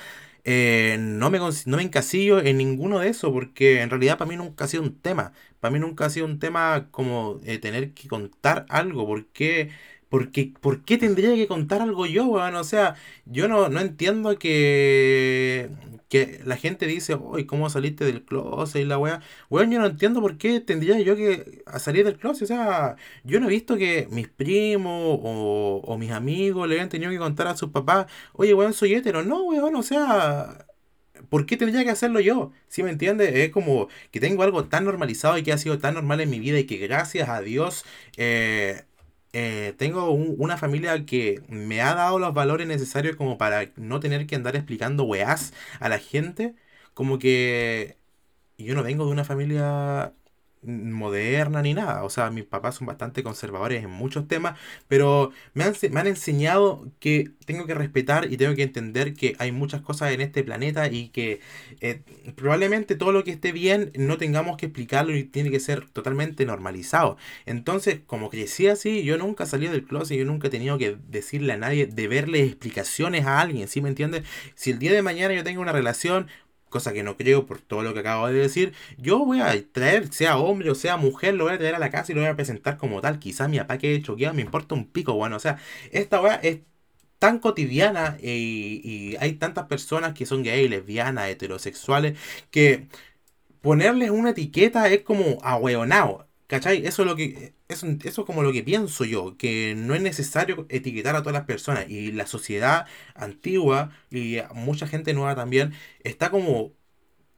eh, 0.45 0.97
no, 0.99 1.31
me, 1.31 1.39
no 1.39 1.77
me 1.77 1.83
encasillo 1.83 2.41
en 2.41 2.59
ninguno 2.59 2.99
de 3.01 3.09
eso, 3.09 3.33
porque 3.33 3.81
en 3.83 3.91
realidad 3.91 4.19
para 4.19 4.29
mí 4.29 4.37
nunca 4.37 4.65
ha 4.65 4.69
sido 4.69 4.83
un 4.83 4.99
tema. 5.01 5.33
Para 5.61 5.73
mí 5.73 5.79
nunca 5.79 6.07
ha 6.07 6.11
sido 6.11 6.27
un 6.27 6.39
tema 6.39 6.89
como 6.91 7.41
eh, 7.45 7.59
tener 7.59 7.93
que 7.95 8.09
contar 8.09 8.67
algo, 8.69 9.07
porque 9.07 9.71
porque, 10.09 10.53
¿por 10.61 10.85
qué 10.85 10.99
tendría 10.99 11.35
que 11.35 11.47
contar 11.47 11.81
algo 11.81 12.05
yo, 12.07 12.27
weón? 12.27 12.55
O 12.57 12.65
sea, 12.65 12.97
yo 13.25 13.49
no, 13.49 13.69
no 13.71 13.81
entiendo 13.81 14.39
que, 14.39 15.71
que 16.13 16.43
la 16.45 16.57
gente 16.59 16.87
dice, 16.87 17.15
uy, 17.15 17.47
¿cómo 17.47 17.71
saliste 17.71 18.05
del 18.05 18.23
closet 18.23 18.83
y 18.83 18.85
la 18.85 18.99
weá? 18.99 19.23
Weón, 19.49 19.71
yo 19.71 19.79
no 19.81 19.87
entiendo 19.87 20.21
por 20.21 20.37
qué 20.37 20.61
tendría 20.61 21.01
yo 21.01 21.17
que 21.17 21.65
salir 21.79 22.05
del 22.05 22.19
closet. 22.19 22.43
O 22.43 22.47
sea, 22.47 22.97
yo 23.25 23.41
no 23.41 23.47
he 23.47 23.51
visto 23.51 23.79
que 23.79 24.09
mis 24.11 24.29
primos 24.29 25.19
o, 25.23 25.97
mis 25.99 26.11
amigos 26.11 26.69
le 26.69 26.75
hayan 26.75 26.91
tenido 26.91 27.11
que 27.11 27.17
contar 27.19 27.47
a 27.47 27.57
sus 27.57 27.71
papás, 27.71 28.09
oye, 28.35 28.53
weón, 28.53 28.75
soy 28.75 28.93
hetero. 28.95 29.23
No, 29.25 29.45
weón, 29.45 29.75
o 29.77 29.83
sea... 29.83 30.67
¿Por 31.29 31.47
qué 31.47 31.57
tendría 31.57 31.85
que 31.85 31.91
hacerlo 31.91 32.21
yo? 32.21 32.53
¿Sí 32.69 32.83
me 32.83 32.91
entiendes? 32.91 33.35
Es 33.35 33.51
como 33.51 33.89
que 34.11 34.21
tengo 34.21 34.43
algo 34.43 34.65
tan 34.65 34.85
normalizado 34.85 35.39
y 35.39 35.43
que 35.43 35.53
ha 35.53 35.59
sido 35.59 35.79
tan 35.79 35.95
normal 35.95 36.21
en 36.21 36.31
mi 36.31 36.41
vida 36.41 36.59
y 36.59 36.65
que 36.65 36.77
gracias 36.79 37.29
a 37.29 37.41
Dios 37.41 37.85
eh, 38.17 38.83
eh, 39.33 39.75
tengo 39.79 40.11
una 40.13 40.59
familia 40.59 41.07
que 41.07 41.43
me 41.49 41.81
ha 41.81 41.95
dado 41.95 42.19
los 42.19 42.35
valores 42.35 42.67
necesarios 42.67 43.17
como 43.17 43.39
para 43.39 43.73
no 43.77 44.01
tener 44.01 44.27
que 44.27 44.37
andar 44.37 44.57
explicando 44.57 45.05
weás 45.05 45.53
a 45.81 45.89
la 45.89 45.99
gente. 45.99 46.55
Como 46.95 47.19
que 47.19 47.99
yo 48.59 48.75
no 48.75 48.83
vengo 48.83 49.07
de 49.07 49.13
una 49.13 49.25
familia 49.25 50.15
moderna 50.63 51.63
ni 51.63 51.75
nada. 51.75 52.05
O 52.05 52.11
sea, 52.11 52.31
mis 52.31 52.45
papás 52.45 52.77
son 52.77 52.87
bastante 52.87 53.23
conservadores 53.23 53.83
en 53.85 53.91
muchos 53.91 54.29
temas, 54.29 54.59
pero 54.89 55.33
me 55.55 55.65
han, 55.65 55.75
me 55.91 56.01
han 56.01 56.07
enseñado 56.07 56.91
que 57.01 57.31
tengo 57.47 57.67
que 57.67 57.75
respetar 57.75 58.33
y 58.33 58.37
tengo 58.37 58.55
que 58.55 58.63
entender 58.63 59.15
que 59.15 59.35
hay 59.39 59.53
muchas 59.53 59.83
cosas 59.83 60.13
en 60.13 60.21
este 60.21 60.45
planeta 60.45 60.89
y 60.89 61.09
que 61.09 61.41
eh, 61.81 62.03
probablemente 62.37 62.95
todo 62.97 63.13
lo 63.13 63.25
que 63.25 63.33
esté 63.33 63.53
bien 63.53 63.93
no 63.97 64.19
tengamos 64.19 64.57
que 64.57 64.67
explicarlo 64.67 65.17
y 65.17 65.25
tiene 65.25 65.51
que 65.51 65.61
ser 65.61 65.89
totalmente 65.91 66.47
normalizado. 66.47 67.17
Entonces, 67.47 68.01
como 68.07 68.31
crecí 68.31 68.69
así, 68.69 69.03
yo 69.05 69.19
nunca 69.19 69.47
salí 69.47 69.69
del 69.69 69.85
closet, 69.85 70.19
yo 70.19 70.25
nunca 70.25 70.49
he 70.49 70.51
tenido 70.51 70.79
que 70.79 70.97
decirle 71.09 71.53
a 71.55 71.57
nadie, 71.57 71.87
de 71.87 72.09
verle 72.09 72.45
explicaciones 72.45 73.27
a 73.27 73.41
alguien, 73.41 73.69
¿sí 73.69 73.81
me 73.81 73.89
entiendes? 73.89 74.23
Si 74.55 74.71
el 74.71 74.79
día 74.79 74.93
de 74.93 75.03
mañana 75.03 75.35
yo 75.35 75.45
tengo 75.45 75.61
una 75.61 75.73
relación, 75.73 76.29
cosa 76.73 76.93
que 76.93 77.05
no 77.05 77.17
creo 77.17 77.47
por 77.47 77.61
todo 77.61 77.83
lo 77.85 77.95
que 77.95 78.01
acabo 78.01 78.27
de 78.27 78.35
decir, 78.35 78.75
yo 78.99 79.25
voy 79.25 79.41
a 79.41 79.55
traer, 79.73 80.13
sea 80.13 80.39
hombre 80.39 80.71
o 80.71 80.75
sea 80.75 80.97
mujer, 80.97 81.35
lo 81.35 81.45
voy 81.45 81.55
a 81.55 81.59
traer 81.59 81.77
a 81.77 81.79
la 81.79 81.91
casa 81.91 82.11
y 82.13 82.15
lo 82.17 82.23
voy 82.23 82.31
a 82.31 82.37
presentar 82.37 82.79
como 82.79 83.01
tal. 83.01 83.21
Quizá 83.21 83.49
mi 83.49 83.59
papá 83.59 83.79
que 83.79 84.03
choqueado 84.03 84.35
me 84.35 84.43
importa 84.43 84.75
un 84.75 84.87
pico, 84.87 85.15
bueno, 85.15 85.37
o 85.37 85.41
sea, 85.41 85.59
esta 85.93 86.21
weá 86.21 86.37
es 86.37 86.61
tan 87.19 87.39
cotidiana 87.39 88.19
y, 88.21 88.81
y, 88.85 89.17
hay 89.21 89.35
tantas 89.35 89.67
personas 89.67 90.15
que 90.15 90.27
son 90.27 90.43
gay, 90.43 90.69
lesbianas, 90.69 91.29
heterosexuales, 91.29 92.19
que 92.51 92.89
ponerles 93.63 94.11
una 94.11 94.31
etiqueta 94.31 94.89
es 94.89 95.03
como 95.03 95.39
ahueonado. 95.43 96.29
¿Cachai? 96.53 96.87
Eso 96.87 97.01
es 97.03 97.09
lo 97.09 97.17
que. 97.17 97.55
Eso, 97.69 97.87
eso 98.05 98.21
es 98.21 98.27
como 98.27 98.43
lo 98.43 98.53
que 98.53 98.63
pienso 98.63 99.07
yo, 99.07 99.39
que 99.39 99.75
no 99.75 99.95
es 99.95 100.03
necesario 100.03 100.67
etiquetar 100.69 101.17
a 101.17 101.21
todas 101.23 101.33
las 101.33 101.47
personas. 101.47 101.89
Y 101.89 102.13
la 102.13 102.27
sociedad 102.27 102.87
antigua 103.15 103.91
y 104.11 104.37
mucha 104.55 104.87
gente 104.87 105.15
nueva 105.15 105.35
también 105.35 105.73
está 106.05 106.31
como. 106.31 106.73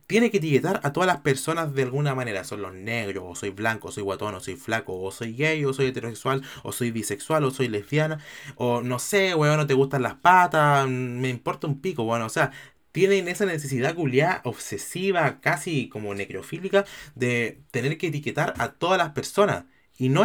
Tiene 0.06 0.30
que 0.30 0.38
etiquetar 0.38 0.80
a 0.84 0.92
todas 0.92 1.06
las 1.06 1.20
personas 1.20 1.74
de 1.74 1.82
alguna 1.84 2.14
manera. 2.14 2.44
Son 2.44 2.62
los 2.62 2.74
negros, 2.74 3.24
o 3.26 3.34
soy 3.36 3.50
blanco, 3.50 3.88
o 3.88 3.92
soy 3.92 4.02
guatón, 4.02 4.34
o 4.34 4.40
soy 4.40 4.56
flaco, 4.56 5.00
o 5.00 5.10
soy 5.12 5.34
gay, 5.34 5.64
o 5.64 5.72
soy 5.72 5.86
heterosexual, 5.86 6.42
o 6.64 6.72
soy 6.72 6.90
bisexual, 6.90 7.44
o 7.44 7.50
soy 7.52 7.68
lesbiana, 7.68 8.18
o 8.56 8.82
no 8.82 8.98
sé, 8.98 9.34
weón, 9.34 9.58
no 9.58 9.66
te 9.66 9.74
gustan 9.74 10.02
las 10.02 10.16
patas, 10.16 10.88
me 10.88 11.28
importa 11.30 11.66
un 11.68 11.80
pico, 11.80 12.04
bueno, 12.04 12.26
o 12.26 12.28
sea, 12.30 12.52
tienen 12.94 13.26
esa 13.28 13.44
necesidad 13.46 13.96
culiada 13.96 14.40
obsesiva, 14.44 15.40
casi 15.40 15.88
como 15.88 16.14
necrofílica, 16.14 16.84
de 17.16 17.60
tener 17.72 17.98
que 17.98 18.06
etiquetar 18.08 18.54
a 18.58 18.74
todas 18.74 18.98
las 18.98 19.10
personas. 19.10 19.64
Y 19.98 20.10
no 20.10 20.24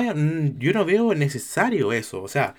yo 0.59 0.73
no 0.73 0.85
veo 0.85 1.15
necesario 1.15 1.93
eso. 1.93 2.21
O 2.21 2.27
sea, 2.27 2.55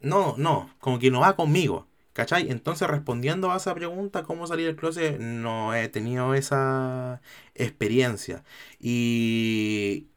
no, 0.00 0.34
no, 0.38 0.74
como 0.80 0.98
que 0.98 1.10
no 1.10 1.20
va 1.20 1.36
conmigo. 1.36 1.88
¿Cachai? 2.12 2.48
Entonces, 2.50 2.88
respondiendo 2.88 3.50
a 3.50 3.56
esa 3.56 3.74
pregunta, 3.74 4.22
¿cómo 4.22 4.46
salir 4.46 4.66
del 4.66 4.76
closet? 4.76 5.18
No 5.18 5.74
he 5.74 5.88
tenido 5.88 6.34
esa 6.34 7.20
experiencia. 7.54 8.44
Y, 8.80 10.08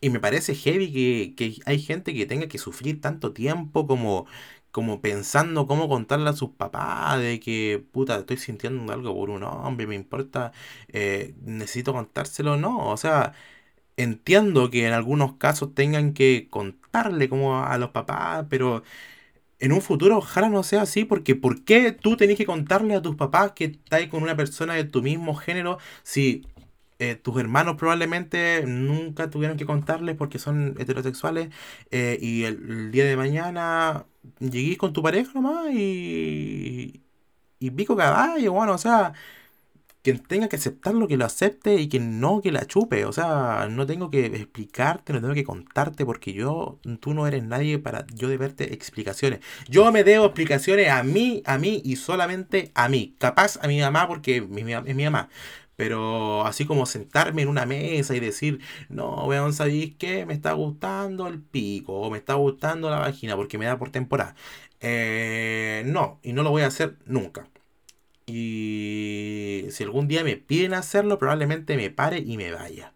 y 0.00 0.10
me 0.10 0.20
parece 0.20 0.54
heavy 0.54 0.92
que, 0.92 1.34
que 1.36 1.60
hay 1.66 1.78
gente 1.80 2.14
que 2.14 2.26
tenga 2.26 2.48
que 2.48 2.58
sufrir 2.58 3.00
tanto 3.00 3.32
tiempo 3.32 3.86
como 3.86 4.26
como 4.70 5.00
pensando 5.00 5.66
cómo 5.66 5.88
contarle 5.88 6.30
a 6.30 6.32
sus 6.32 6.50
papás 6.50 7.18
de 7.20 7.40
que, 7.40 7.84
puta, 7.92 8.18
estoy 8.18 8.36
sintiendo 8.36 8.92
algo 8.92 9.14
por 9.14 9.30
un 9.30 9.42
hombre, 9.42 9.86
me 9.86 9.96
importa, 9.96 10.52
eh, 10.88 11.34
necesito 11.42 11.92
contárselo, 11.92 12.56
no, 12.56 12.88
o 12.88 12.96
sea, 12.96 13.32
entiendo 13.96 14.70
que 14.70 14.86
en 14.86 14.94
algunos 14.94 15.34
casos 15.36 15.74
tengan 15.74 16.14
que 16.14 16.48
contarle 16.50 17.28
como 17.28 17.64
a 17.64 17.78
los 17.78 17.90
papás, 17.90 18.46
pero 18.50 18.82
en 19.58 19.72
un 19.72 19.82
futuro 19.82 20.18
ojalá 20.18 20.48
no 20.48 20.62
sea 20.62 20.82
así, 20.82 21.04
porque 21.04 21.34
¿por 21.36 21.64
qué 21.64 21.92
tú 21.92 22.16
tenés 22.16 22.36
que 22.38 22.46
contarle 22.46 22.94
a 22.94 23.02
tus 23.02 23.16
papás 23.16 23.52
que 23.52 23.64
estás 23.66 24.06
con 24.08 24.22
una 24.22 24.36
persona 24.36 24.74
de 24.74 24.84
tu 24.84 25.02
mismo 25.02 25.34
género 25.34 25.78
si 26.02 26.46
eh, 27.00 27.16
tus 27.16 27.38
hermanos 27.40 27.76
probablemente 27.76 28.62
nunca 28.66 29.30
tuvieron 29.30 29.56
que 29.56 29.66
contarles 29.66 30.16
porque 30.16 30.38
son 30.38 30.76
heterosexuales 30.78 31.48
eh, 31.90 32.18
y 32.20 32.44
el, 32.44 32.90
día 32.92 33.06
de 33.06 33.16
mañana 33.16 34.04
llegué 34.38 34.76
con 34.76 34.92
tu 34.92 35.02
pareja 35.02 35.32
nomás 35.34 35.72
y, 35.72 37.02
y 37.58 37.70
pico 37.70 37.96
caballo, 37.96 38.52
bueno, 38.52 38.74
o 38.74 38.78
sea, 38.78 39.14
quien 40.02 40.18
tenga 40.20 40.48
que 40.48 40.56
aceptarlo, 40.56 41.08
que 41.08 41.16
lo 41.16 41.26
acepte 41.26 41.74
y 41.76 41.88
quien 41.88 42.20
no, 42.20 42.40
que 42.40 42.52
la 42.52 42.66
chupe. 42.66 43.04
O 43.04 43.12
sea, 43.12 43.68
no 43.70 43.86
tengo 43.86 44.10
que 44.10 44.26
explicarte, 44.26 45.12
no 45.12 45.20
tengo 45.20 45.34
que 45.34 45.44
contarte 45.44 46.04
porque 46.06 46.32
yo, 46.32 46.78
tú 47.00 47.14
no 47.14 47.26
eres 47.26 47.44
nadie 47.44 47.78
para 47.78 48.06
yo 48.14 48.28
deberte 48.28 48.72
explicaciones. 48.72 49.40
Yo 49.68 49.90
me 49.92 50.04
debo 50.04 50.26
explicaciones 50.26 50.88
a 50.90 51.02
mí, 51.02 51.42
a 51.46 51.58
mí 51.58 51.82
y 51.84 51.96
solamente 51.96 52.70
a 52.74 52.88
mí. 52.88 53.14
Capaz 53.18 53.58
a 53.62 53.68
mi 53.68 53.80
mamá 53.80 54.08
porque 54.08 54.36
es 54.38 54.94
mi 54.94 55.04
mamá. 55.04 55.28
Pero 55.80 56.44
así 56.46 56.66
como 56.66 56.84
sentarme 56.84 57.40
en 57.40 57.48
una 57.48 57.64
mesa 57.64 58.14
y 58.14 58.20
decir, 58.20 58.60
no, 58.90 59.24
weón, 59.24 59.54
¿sabéis 59.54 59.94
qué? 59.96 60.26
Me 60.26 60.34
está 60.34 60.52
gustando 60.52 61.26
el 61.26 61.40
pico 61.40 61.94
o 61.94 62.10
me 62.10 62.18
está 62.18 62.34
gustando 62.34 62.90
la 62.90 62.98
vagina 62.98 63.34
porque 63.34 63.56
me 63.56 63.64
da 63.64 63.78
por 63.78 63.90
temporada. 63.90 64.34
Eh, 64.80 65.82
no, 65.86 66.20
y 66.22 66.34
no 66.34 66.42
lo 66.42 66.50
voy 66.50 66.62
a 66.62 66.66
hacer 66.66 66.96
nunca. 67.06 67.48
Y 68.26 69.66
si 69.70 69.84
algún 69.84 70.06
día 70.06 70.22
me 70.22 70.36
piden 70.36 70.74
hacerlo, 70.74 71.18
probablemente 71.18 71.76
me 71.78 71.88
pare 71.90 72.18
y 72.18 72.36
me 72.36 72.52
vaya. 72.52 72.92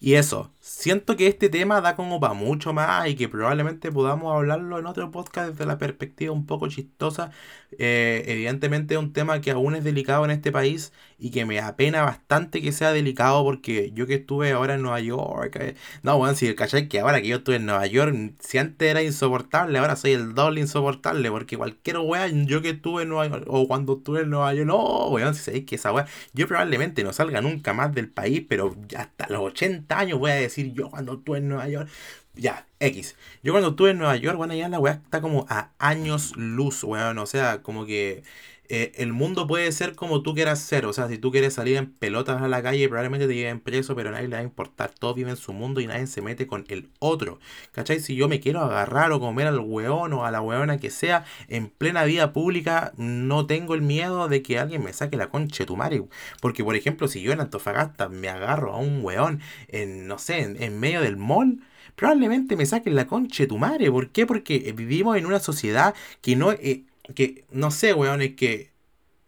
Y 0.00 0.14
eso, 0.14 0.50
siento 0.62 1.16
que 1.16 1.26
este 1.26 1.48
tema 1.48 1.80
da 1.80 1.96
como 1.96 2.20
para 2.20 2.34
mucho 2.34 2.72
más 2.72 3.08
y 3.08 3.16
que 3.16 3.28
probablemente 3.28 3.90
podamos 3.90 4.32
hablarlo 4.32 4.78
en 4.78 4.86
otro 4.86 5.10
podcast 5.10 5.50
desde 5.50 5.66
la 5.66 5.76
perspectiva 5.76 6.32
un 6.32 6.46
poco 6.46 6.68
chistosa. 6.68 7.32
Eh, 7.78 8.22
evidentemente 8.28 8.94
es 8.94 9.00
un 9.00 9.12
tema 9.12 9.40
que 9.40 9.50
aún 9.50 9.74
es 9.74 9.82
delicado 9.82 10.24
en 10.24 10.30
este 10.30 10.52
país 10.52 10.92
y 11.18 11.30
que 11.30 11.44
me 11.46 11.58
apena 11.58 12.02
bastante 12.02 12.62
que 12.62 12.70
sea 12.70 12.92
delicado 12.92 13.42
porque 13.42 13.90
yo 13.92 14.06
que 14.06 14.14
estuve 14.14 14.52
ahora 14.52 14.74
en 14.74 14.82
Nueva 14.82 15.00
York. 15.00 15.56
Eh, 15.60 15.74
no, 16.02 16.16
bueno, 16.18 16.34
si 16.36 16.54
cachai 16.54 16.88
que 16.88 17.00
ahora 17.00 17.20
que 17.20 17.28
yo 17.28 17.38
estuve 17.38 17.56
en 17.56 17.66
Nueva 17.66 17.86
York, 17.86 18.14
si 18.38 18.58
antes 18.58 18.88
era 18.88 19.02
insoportable, 19.02 19.78
ahora 19.78 19.96
soy 19.96 20.12
el 20.12 20.34
doble 20.34 20.60
insoportable 20.60 21.28
porque 21.30 21.56
cualquier 21.56 21.98
weá, 21.98 22.28
yo 22.28 22.62
que 22.62 22.70
estuve 22.70 23.02
en 23.02 23.08
Nueva 23.08 23.26
York 23.26 23.46
o 23.48 23.66
cuando 23.66 23.94
estuve 23.98 24.20
en 24.22 24.30
Nueva 24.30 24.54
York, 24.54 24.66
no, 24.68 25.08
weón, 25.08 25.34
si 25.34 25.42
sabéis 25.42 25.64
que 25.64 25.74
esa 25.74 25.92
weá, 25.92 26.06
yo 26.34 26.46
probablemente 26.46 27.02
no 27.02 27.12
salga 27.12 27.40
nunca 27.40 27.72
más 27.72 27.92
del 27.94 28.08
país, 28.08 28.44
pero 28.48 28.76
hasta 28.96 29.26
los 29.28 29.40
80 29.40 29.98
años 29.98 30.18
voy 30.20 30.30
a 30.30 30.34
decir 30.34 30.51
yo 30.72 30.90
cuando 30.90 31.14
estuve 31.14 31.38
en 31.38 31.48
Nueva 31.48 31.68
York. 31.68 31.88
Ya, 32.34 32.66
X. 32.80 33.16
Yo 33.42 33.52
cuando 33.52 33.70
estuve 33.70 33.90
en 33.90 33.98
Nueva 33.98 34.16
York, 34.16 34.36
bueno, 34.36 34.54
ya 34.54 34.68
la 34.68 34.78
weá 34.78 34.94
está 35.04 35.20
como 35.20 35.46
a 35.50 35.70
años 35.78 36.34
luz, 36.36 36.82
weón. 36.84 37.18
O 37.18 37.26
sea, 37.26 37.62
como 37.62 37.84
que 37.86 38.22
eh, 38.68 38.92
el 38.96 39.12
mundo 39.12 39.46
puede 39.46 39.70
ser 39.72 39.94
como 39.94 40.22
tú 40.22 40.34
quieras 40.34 40.60
ser. 40.60 40.86
O 40.86 40.92
sea, 40.92 41.08
si 41.08 41.18
tú 41.18 41.30
quieres 41.30 41.54
salir 41.54 41.76
en 41.76 41.92
pelotas 41.92 42.40
a 42.40 42.48
la 42.48 42.62
calle, 42.62 42.88
probablemente 42.88 43.26
te 43.26 43.34
lleven 43.34 43.60
preso, 43.60 43.94
pero 43.94 44.08
a 44.08 44.12
nadie 44.12 44.28
le 44.28 44.36
va 44.36 44.40
a 44.40 44.44
importar. 44.44 44.92
Todos 44.98 45.14
viven 45.16 45.36
su 45.36 45.52
mundo 45.52 45.80
y 45.80 45.86
nadie 45.86 46.06
se 46.06 46.22
mete 46.22 46.46
con 46.46 46.64
el 46.68 46.88
otro. 46.98 47.38
¿Cachai? 47.72 48.00
Si 48.00 48.14
yo 48.14 48.28
me 48.28 48.40
quiero 48.40 48.60
agarrar 48.60 49.12
o 49.12 49.20
comer 49.20 49.46
al 49.46 49.60
weón 49.60 50.12
o 50.12 50.24
a 50.24 50.30
la 50.30 50.40
weona 50.40 50.78
que 50.78 50.90
sea 50.90 51.24
en 51.48 51.68
plena 51.68 52.04
vida 52.04 52.32
pública, 52.32 52.92
no 52.96 53.46
tengo 53.46 53.74
el 53.74 53.82
miedo 53.82 54.28
de 54.28 54.42
que 54.42 54.58
alguien 54.58 54.82
me 54.82 54.92
saque 54.92 55.16
la 55.16 55.28
concha 55.28 55.64
de 55.64 55.66
tu 55.66 55.76
madre. 55.76 56.04
Porque, 56.40 56.64
por 56.64 56.76
ejemplo, 56.76 57.08
si 57.08 57.20
yo 57.20 57.32
en 57.32 57.40
Antofagasta 57.40 58.08
me 58.08 58.28
agarro 58.28 58.72
a 58.72 58.78
un 58.78 59.04
weón 59.04 59.40
en, 59.68 60.06
no 60.06 60.18
sé, 60.18 60.40
en, 60.40 60.80
medio 60.80 61.00
del 61.02 61.16
mall 61.16 61.60
probablemente 61.94 62.56
me 62.56 62.64
saquen 62.64 62.94
la 62.94 63.06
concha 63.06 63.44
de 63.44 63.48
tu 63.48 63.58
madre. 63.58 63.90
¿Por 63.90 64.08
qué? 64.10 64.26
Porque 64.26 64.72
vivimos 64.74 65.16
en 65.16 65.26
una 65.26 65.40
sociedad 65.40 65.94
que 66.22 66.36
no, 66.36 66.52
eh, 66.52 66.84
que, 67.14 67.44
no 67.50 67.70
sé, 67.70 67.94
weón, 67.94 68.22
es 68.22 68.34
que 68.36 68.72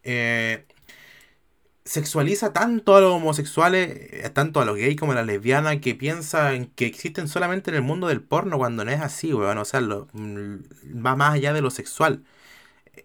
eh, 0.04 0.66
sexualiza 1.85 2.52
tanto 2.52 2.97
a 2.97 3.00
los 3.00 3.12
homosexuales, 3.12 3.90
eh, 4.12 4.31
tanto 4.31 4.61
a 4.61 4.64
los 4.64 4.76
gays 4.76 4.97
como 4.97 5.12
a 5.12 5.14
las 5.16 5.26
lesbianas, 5.26 5.78
que 5.78 5.95
piensan 5.95 6.66
que 6.66 6.87
existen 6.87 7.28
solamente 7.28 7.71
en 7.71 7.76
el 7.76 7.83
mundo 7.83 8.09
del 8.09 8.23
porno 8.23 8.59
cuando 8.59 8.85
no 8.85 8.90
es 8.90 9.00
así, 9.00 9.33
weón. 9.35 9.59
O 9.59 9.64
sea, 9.64 9.81
mm, 9.81 11.04
va 11.04 11.16
más 11.16 11.35
allá 11.35 11.52
de 11.52 11.61
lo 11.62 11.71
sexual. 11.71 12.25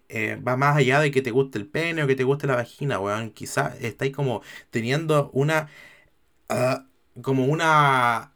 Eh, 0.08 0.36
va 0.46 0.56
más 0.56 0.76
allá 0.76 1.00
de 1.00 1.10
que 1.10 1.22
te 1.22 1.30
guste 1.30 1.58
el 1.58 1.66
pene 1.66 2.02
o 2.04 2.06
que 2.06 2.16
te 2.16 2.24
guste 2.24 2.46
la 2.46 2.56
vagina, 2.56 2.98
weón. 3.00 3.30
Quizás 3.30 3.74
estáis 3.80 4.14
como 4.14 4.42
teniendo 4.70 5.30
una... 5.32 5.68
Ah, 6.48 6.86
como 7.22 7.46
una 7.46 8.29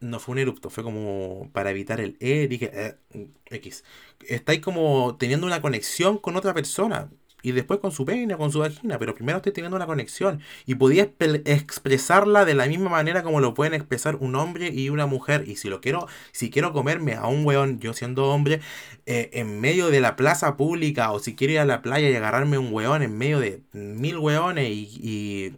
no 0.00 0.20
fue 0.20 0.34
un 0.34 0.38
erupto, 0.38 0.70
fue 0.70 0.84
como 0.84 1.50
para 1.52 1.70
evitar 1.70 2.00
el 2.00 2.16
E, 2.20 2.48
dije, 2.48 2.70
eh, 2.72 3.28
X. 3.46 3.84
Estáis 4.26 4.60
como 4.60 5.16
teniendo 5.18 5.46
una 5.46 5.60
conexión 5.60 6.18
con 6.18 6.36
otra 6.36 6.54
persona. 6.54 7.10
Y 7.40 7.52
después 7.52 7.78
con 7.78 7.92
su 7.92 8.04
pene 8.04 8.36
con 8.36 8.50
su 8.50 8.58
vagina. 8.58 8.98
Pero 8.98 9.14
primero 9.14 9.36
estoy 9.38 9.52
teniendo 9.52 9.76
una 9.76 9.86
conexión. 9.86 10.40
Y 10.66 10.74
podía 10.74 11.12
expresarla 11.44 12.44
de 12.44 12.54
la 12.54 12.66
misma 12.66 12.90
manera 12.90 13.22
como 13.22 13.40
lo 13.40 13.54
pueden 13.54 13.74
expresar 13.74 14.16
un 14.16 14.34
hombre 14.34 14.68
y 14.68 14.90
una 14.90 15.06
mujer. 15.06 15.44
Y 15.48 15.56
si 15.56 15.68
lo 15.68 15.80
quiero, 15.80 16.08
si 16.32 16.50
quiero 16.50 16.72
comerme 16.72 17.14
a 17.14 17.26
un 17.28 17.46
weón, 17.46 17.78
yo 17.78 17.92
siendo 17.92 18.26
hombre, 18.26 18.60
eh, 19.06 19.30
en 19.34 19.60
medio 19.60 19.88
de 19.88 20.00
la 20.00 20.16
plaza 20.16 20.56
pública, 20.56 21.12
o 21.12 21.20
si 21.20 21.36
quiero 21.36 21.52
ir 21.54 21.60
a 21.60 21.64
la 21.64 21.80
playa 21.80 22.10
y 22.10 22.14
agarrarme 22.16 22.58
un 22.58 22.72
weón 22.72 23.02
en 23.02 23.16
medio 23.16 23.38
de 23.38 23.62
mil 23.72 24.18
weones 24.18 24.68
y 24.68 24.88
y, 25.00 25.54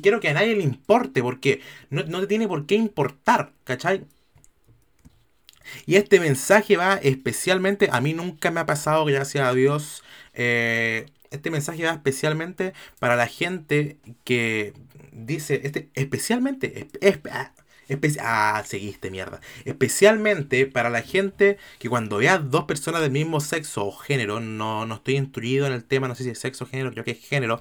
quiero 0.00 0.20
que 0.20 0.28
a 0.28 0.34
nadie 0.34 0.54
le 0.56 0.62
importe, 0.62 1.22
porque 1.22 1.60
no, 1.90 2.20
te 2.20 2.26
tiene 2.26 2.48
por 2.48 2.66
qué 2.66 2.74
importar, 2.74 3.52
¿cachai? 3.64 4.04
Y 5.86 5.96
este 5.96 6.20
mensaje 6.20 6.76
va 6.76 6.94
especialmente, 6.96 7.88
a 7.90 8.00
mí 8.00 8.14
nunca 8.14 8.50
me 8.50 8.60
ha 8.60 8.66
pasado, 8.66 9.04
gracias 9.04 9.46
a 9.46 9.54
Dios, 9.54 10.02
eh, 10.34 11.06
este 11.30 11.50
mensaje 11.50 11.84
va 11.84 11.92
especialmente 11.92 12.74
para 12.98 13.16
la 13.16 13.26
gente 13.26 13.96
que 14.24 14.74
dice, 15.12 15.60
este, 15.64 15.90
especialmente, 15.94 16.88
ah, 17.30 17.52
ah, 18.20 18.62
seguiste 18.66 19.10
mierda. 19.10 19.40
Especialmente 19.64 20.66
para 20.66 20.90
la 20.90 21.02
gente 21.02 21.58
que 21.78 21.88
cuando 21.88 22.18
vea 22.18 22.38
dos 22.38 22.64
personas 22.64 23.02
del 23.02 23.10
mismo 23.10 23.40
sexo 23.40 23.86
o 23.86 23.92
género, 23.92 24.40
no, 24.40 24.86
no 24.86 24.94
estoy 24.96 25.16
instruido 25.16 25.66
en 25.66 25.72
el 25.72 25.84
tema, 25.84 26.08
no 26.08 26.14
sé 26.14 26.24
si 26.24 26.30
es 26.30 26.38
sexo 26.38 26.64
o 26.64 26.66
género, 26.66 26.90
creo 26.92 27.04
que 27.04 27.12
es 27.12 27.20
género, 27.20 27.60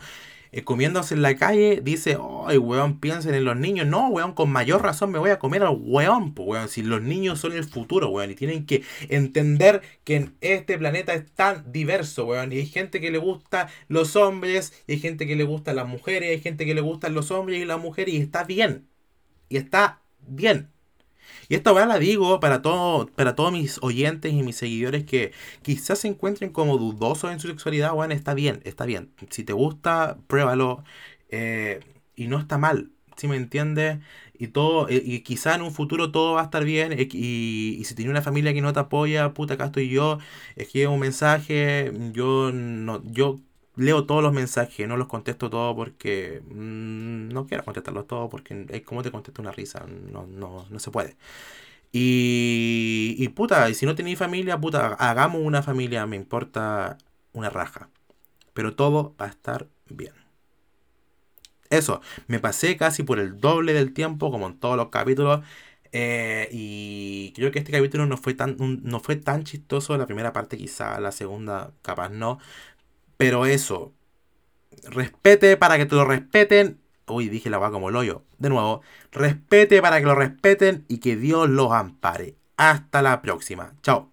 eh, 0.51 0.63
comiéndose 0.63 1.15
en 1.15 1.21
la 1.21 1.35
calle, 1.35 1.81
dice, 1.81 2.17
ay, 2.45 2.57
weón, 2.57 2.99
piensen 2.99 3.33
en 3.33 3.45
los 3.45 3.55
niños. 3.55 3.87
No, 3.87 4.09
weón, 4.09 4.33
con 4.33 4.51
mayor 4.51 4.81
razón 4.83 5.11
me 5.11 5.19
voy 5.19 5.29
a 5.29 5.39
comer 5.39 5.63
al 5.63 5.77
weón, 5.79 6.33
pues, 6.33 6.47
weón. 6.47 6.69
Si 6.69 6.81
los 6.83 7.01
niños 7.01 7.39
son 7.39 7.53
el 7.53 7.63
futuro, 7.63 8.09
weón, 8.09 8.31
y 8.31 8.35
tienen 8.35 8.65
que 8.65 8.83
entender 9.09 9.81
que 10.03 10.15
en 10.17 10.35
este 10.41 10.77
planeta 10.77 11.13
es 11.13 11.31
tan 11.31 11.71
diverso, 11.71 12.25
weón. 12.25 12.51
Y 12.51 12.57
hay 12.57 12.65
gente 12.67 12.99
que 13.01 13.11
le 13.11 13.17
gusta 13.17 13.69
los 13.87 14.15
hombres, 14.15 14.83
y 14.87 14.93
hay 14.93 14.99
gente 14.99 15.27
que 15.27 15.35
le 15.35 15.43
gusta 15.43 15.73
las 15.73 15.87
mujeres, 15.87 16.29
y 16.29 16.33
hay 16.33 16.41
gente 16.41 16.65
que 16.65 16.75
le 16.75 16.81
gustan 16.81 17.13
los 17.13 17.31
hombres 17.31 17.61
y 17.61 17.65
las 17.65 17.79
mujeres, 17.79 18.13
y 18.15 18.17
está 18.17 18.43
bien. 18.43 18.87
Y 19.49 19.57
está 19.57 20.01
bien. 20.19 20.71
Y 21.51 21.55
esta 21.55 21.73
weá 21.73 21.85
la 21.85 21.99
digo 21.99 22.39
para, 22.39 22.61
todo, 22.61 23.07
para 23.07 23.35
todos 23.35 23.51
mis 23.51 23.77
oyentes 23.81 24.31
y 24.31 24.41
mis 24.41 24.55
seguidores 24.55 25.03
que 25.03 25.33
quizás 25.63 25.99
se 25.99 26.07
encuentren 26.07 26.49
como 26.49 26.77
dudosos 26.77 27.29
en 27.29 27.41
su 27.41 27.49
sexualidad, 27.49 27.93
weón, 27.93 28.13
está 28.13 28.33
bien, 28.33 28.61
está 28.63 28.85
bien. 28.85 29.11
Si 29.31 29.43
te 29.43 29.51
gusta, 29.51 30.17
pruébalo. 30.27 30.85
Eh, 31.27 31.81
y 32.15 32.27
no 32.27 32.39
está 32.39 32.57
mal, 32.57 32.91
si 33.17 33.27
me 33.27 33.35
entiendes? 33.35 33.99
Y 34.33 34.47
todo, 34.47 34.87
eh, 34.87 35.01
y 35.05 35.19
quizá 35.23 35.55
en 35.55 35.63
un 35.63 35.73
futuro 35.73 36.09
todo 36.13 36.35
va 36.35 36.41
a 36.41 36.45
estar 36.45 36.63
bien. 36.63 36.93
Eh, 36.93 37.09
y, 37.11 37.83
si 37.83 37.95
tienes 37.95 38.11
una 38.11 38.21
familia 38.21 38.53
que 38.53 38.61
no 38.61 38.71
te 38.71 38.79
apoya, 38.79 39.33
puta, 39.33 39.55
acá 39.55 39.65
estoy 39.65 39.89
yo. 39.89 40.19
Escribe 40.55 40.87
un 40.87 41.01
mensaje. 41.01 41.91
Yo 42.13 42.51
no, 42.53 43.03
yo 43.03 43.41
leo 43.75 44.05
todos 44.05 44.23
los 44.23 44.33
mensajes, 44.33 44.87
no 44.87 44.97
los 44.97 45.07
contesto 45.07 45.49
todos 45.49 45.75
porque 45.75 46.41
mm, 46.45 47.29
no 47.29 47.47
quiero 47.47 47.63
contestarlos 47.63 48.07
todos 48.07 48.29
porque 48.29 48.65
es 48.69 48.81
como 48.83 49.03
te 49.03 49.11
contesto 49.11 49.41
una 49.41 49.51
risa, 49.51 49.85
no, 49.87 50.27
no, 50.27 50.65
no 50.69 50.79
se 50.79 50.91
puede. 50.91 51.17
Y, 51.91 53.15
y 53.19 53.29
puta, 53.29 53.69
y 53.69 53.75
si 53.75 53.85
no 53.85 53.95
tenéis 53.95 54.19
familia, 54.19 54.59
puta, 54.59 54.93
hagamos 54.95 55.41
una 55.43 55.63
familia, 55.63 56.05
me 56.07 56.15
importa 56.17 56.97
una 57.33 57.49
raja. 57.49 57.89
Pero 58.53 58.75
todo 58.75 59.15
va 59.19 59.27
a 59.27 59.29
estar 59.29 59.67
bien. 59.89 60.13
Eso, 61.69 62.01
me 62.27 62.39
pasé 62.39 62.75
casi 62.77 63.03
por 63.03 63.17
el 63.19 63.39
doble 63.39 63.73
del 63.73 63.93
tiempo, 63.93 64.29
como 64.31 64.47
en 64.47 64.59
todos 64.59 64.75
los 64.77 64.89
capítulos. 64.89 65.41
Eh, 65.93 66.49
y 66.51 67.33
creo 67.35 67.51
que 67.51 67.59
este 67.59 67.71
capítulo 67.71 68.05
no 68.05 68.17
fue 68.17 68.33
tan, 68.33 68.57
no 68.83 68.99
fue 68.99 69.15
tan 69.17 69.43
chistoso 69.43 69.97
la 69.97 70.05
primera 70.05 70.33
parte, 70.33 70.57
quizá 70.57 70.99
la 70.99 71.11
segunda, 71.11 71.73
capaz 71.81 72.09
no. 72.09 72.39
Pero 73.21 73.45
eso, 73.45 73.93
respete 74.89 75.55
para 75.55 75.77
que 75.77 75.85
te 75.85 75.93
lo 75.93 76.05
respeten. 76.05 76.81
Uy, 77.05 77.29
dije 77.29 77.51
la 77.51 77.59
va 77.59 77.69
como 77.69 77.89
el 77.89 77.95
hoyo. 77.95 78.23
De 78.39 78.49
nuevo, 78.49 78.81
respete 79.11 79.79
para 79.79 79.99
que 79.99 80.07
lo 80.07 80.15
respeten 80.15 80.85
y 80.87 80.97
que 80.97 81.15
Dios 81.15 81.47
los 81.47 81.71
ampare. 81.71 82.35
Hasta 82.57 83.03
la 83.03 83.21
próxima. 83.21 83.75
Chao. 83.83 84.09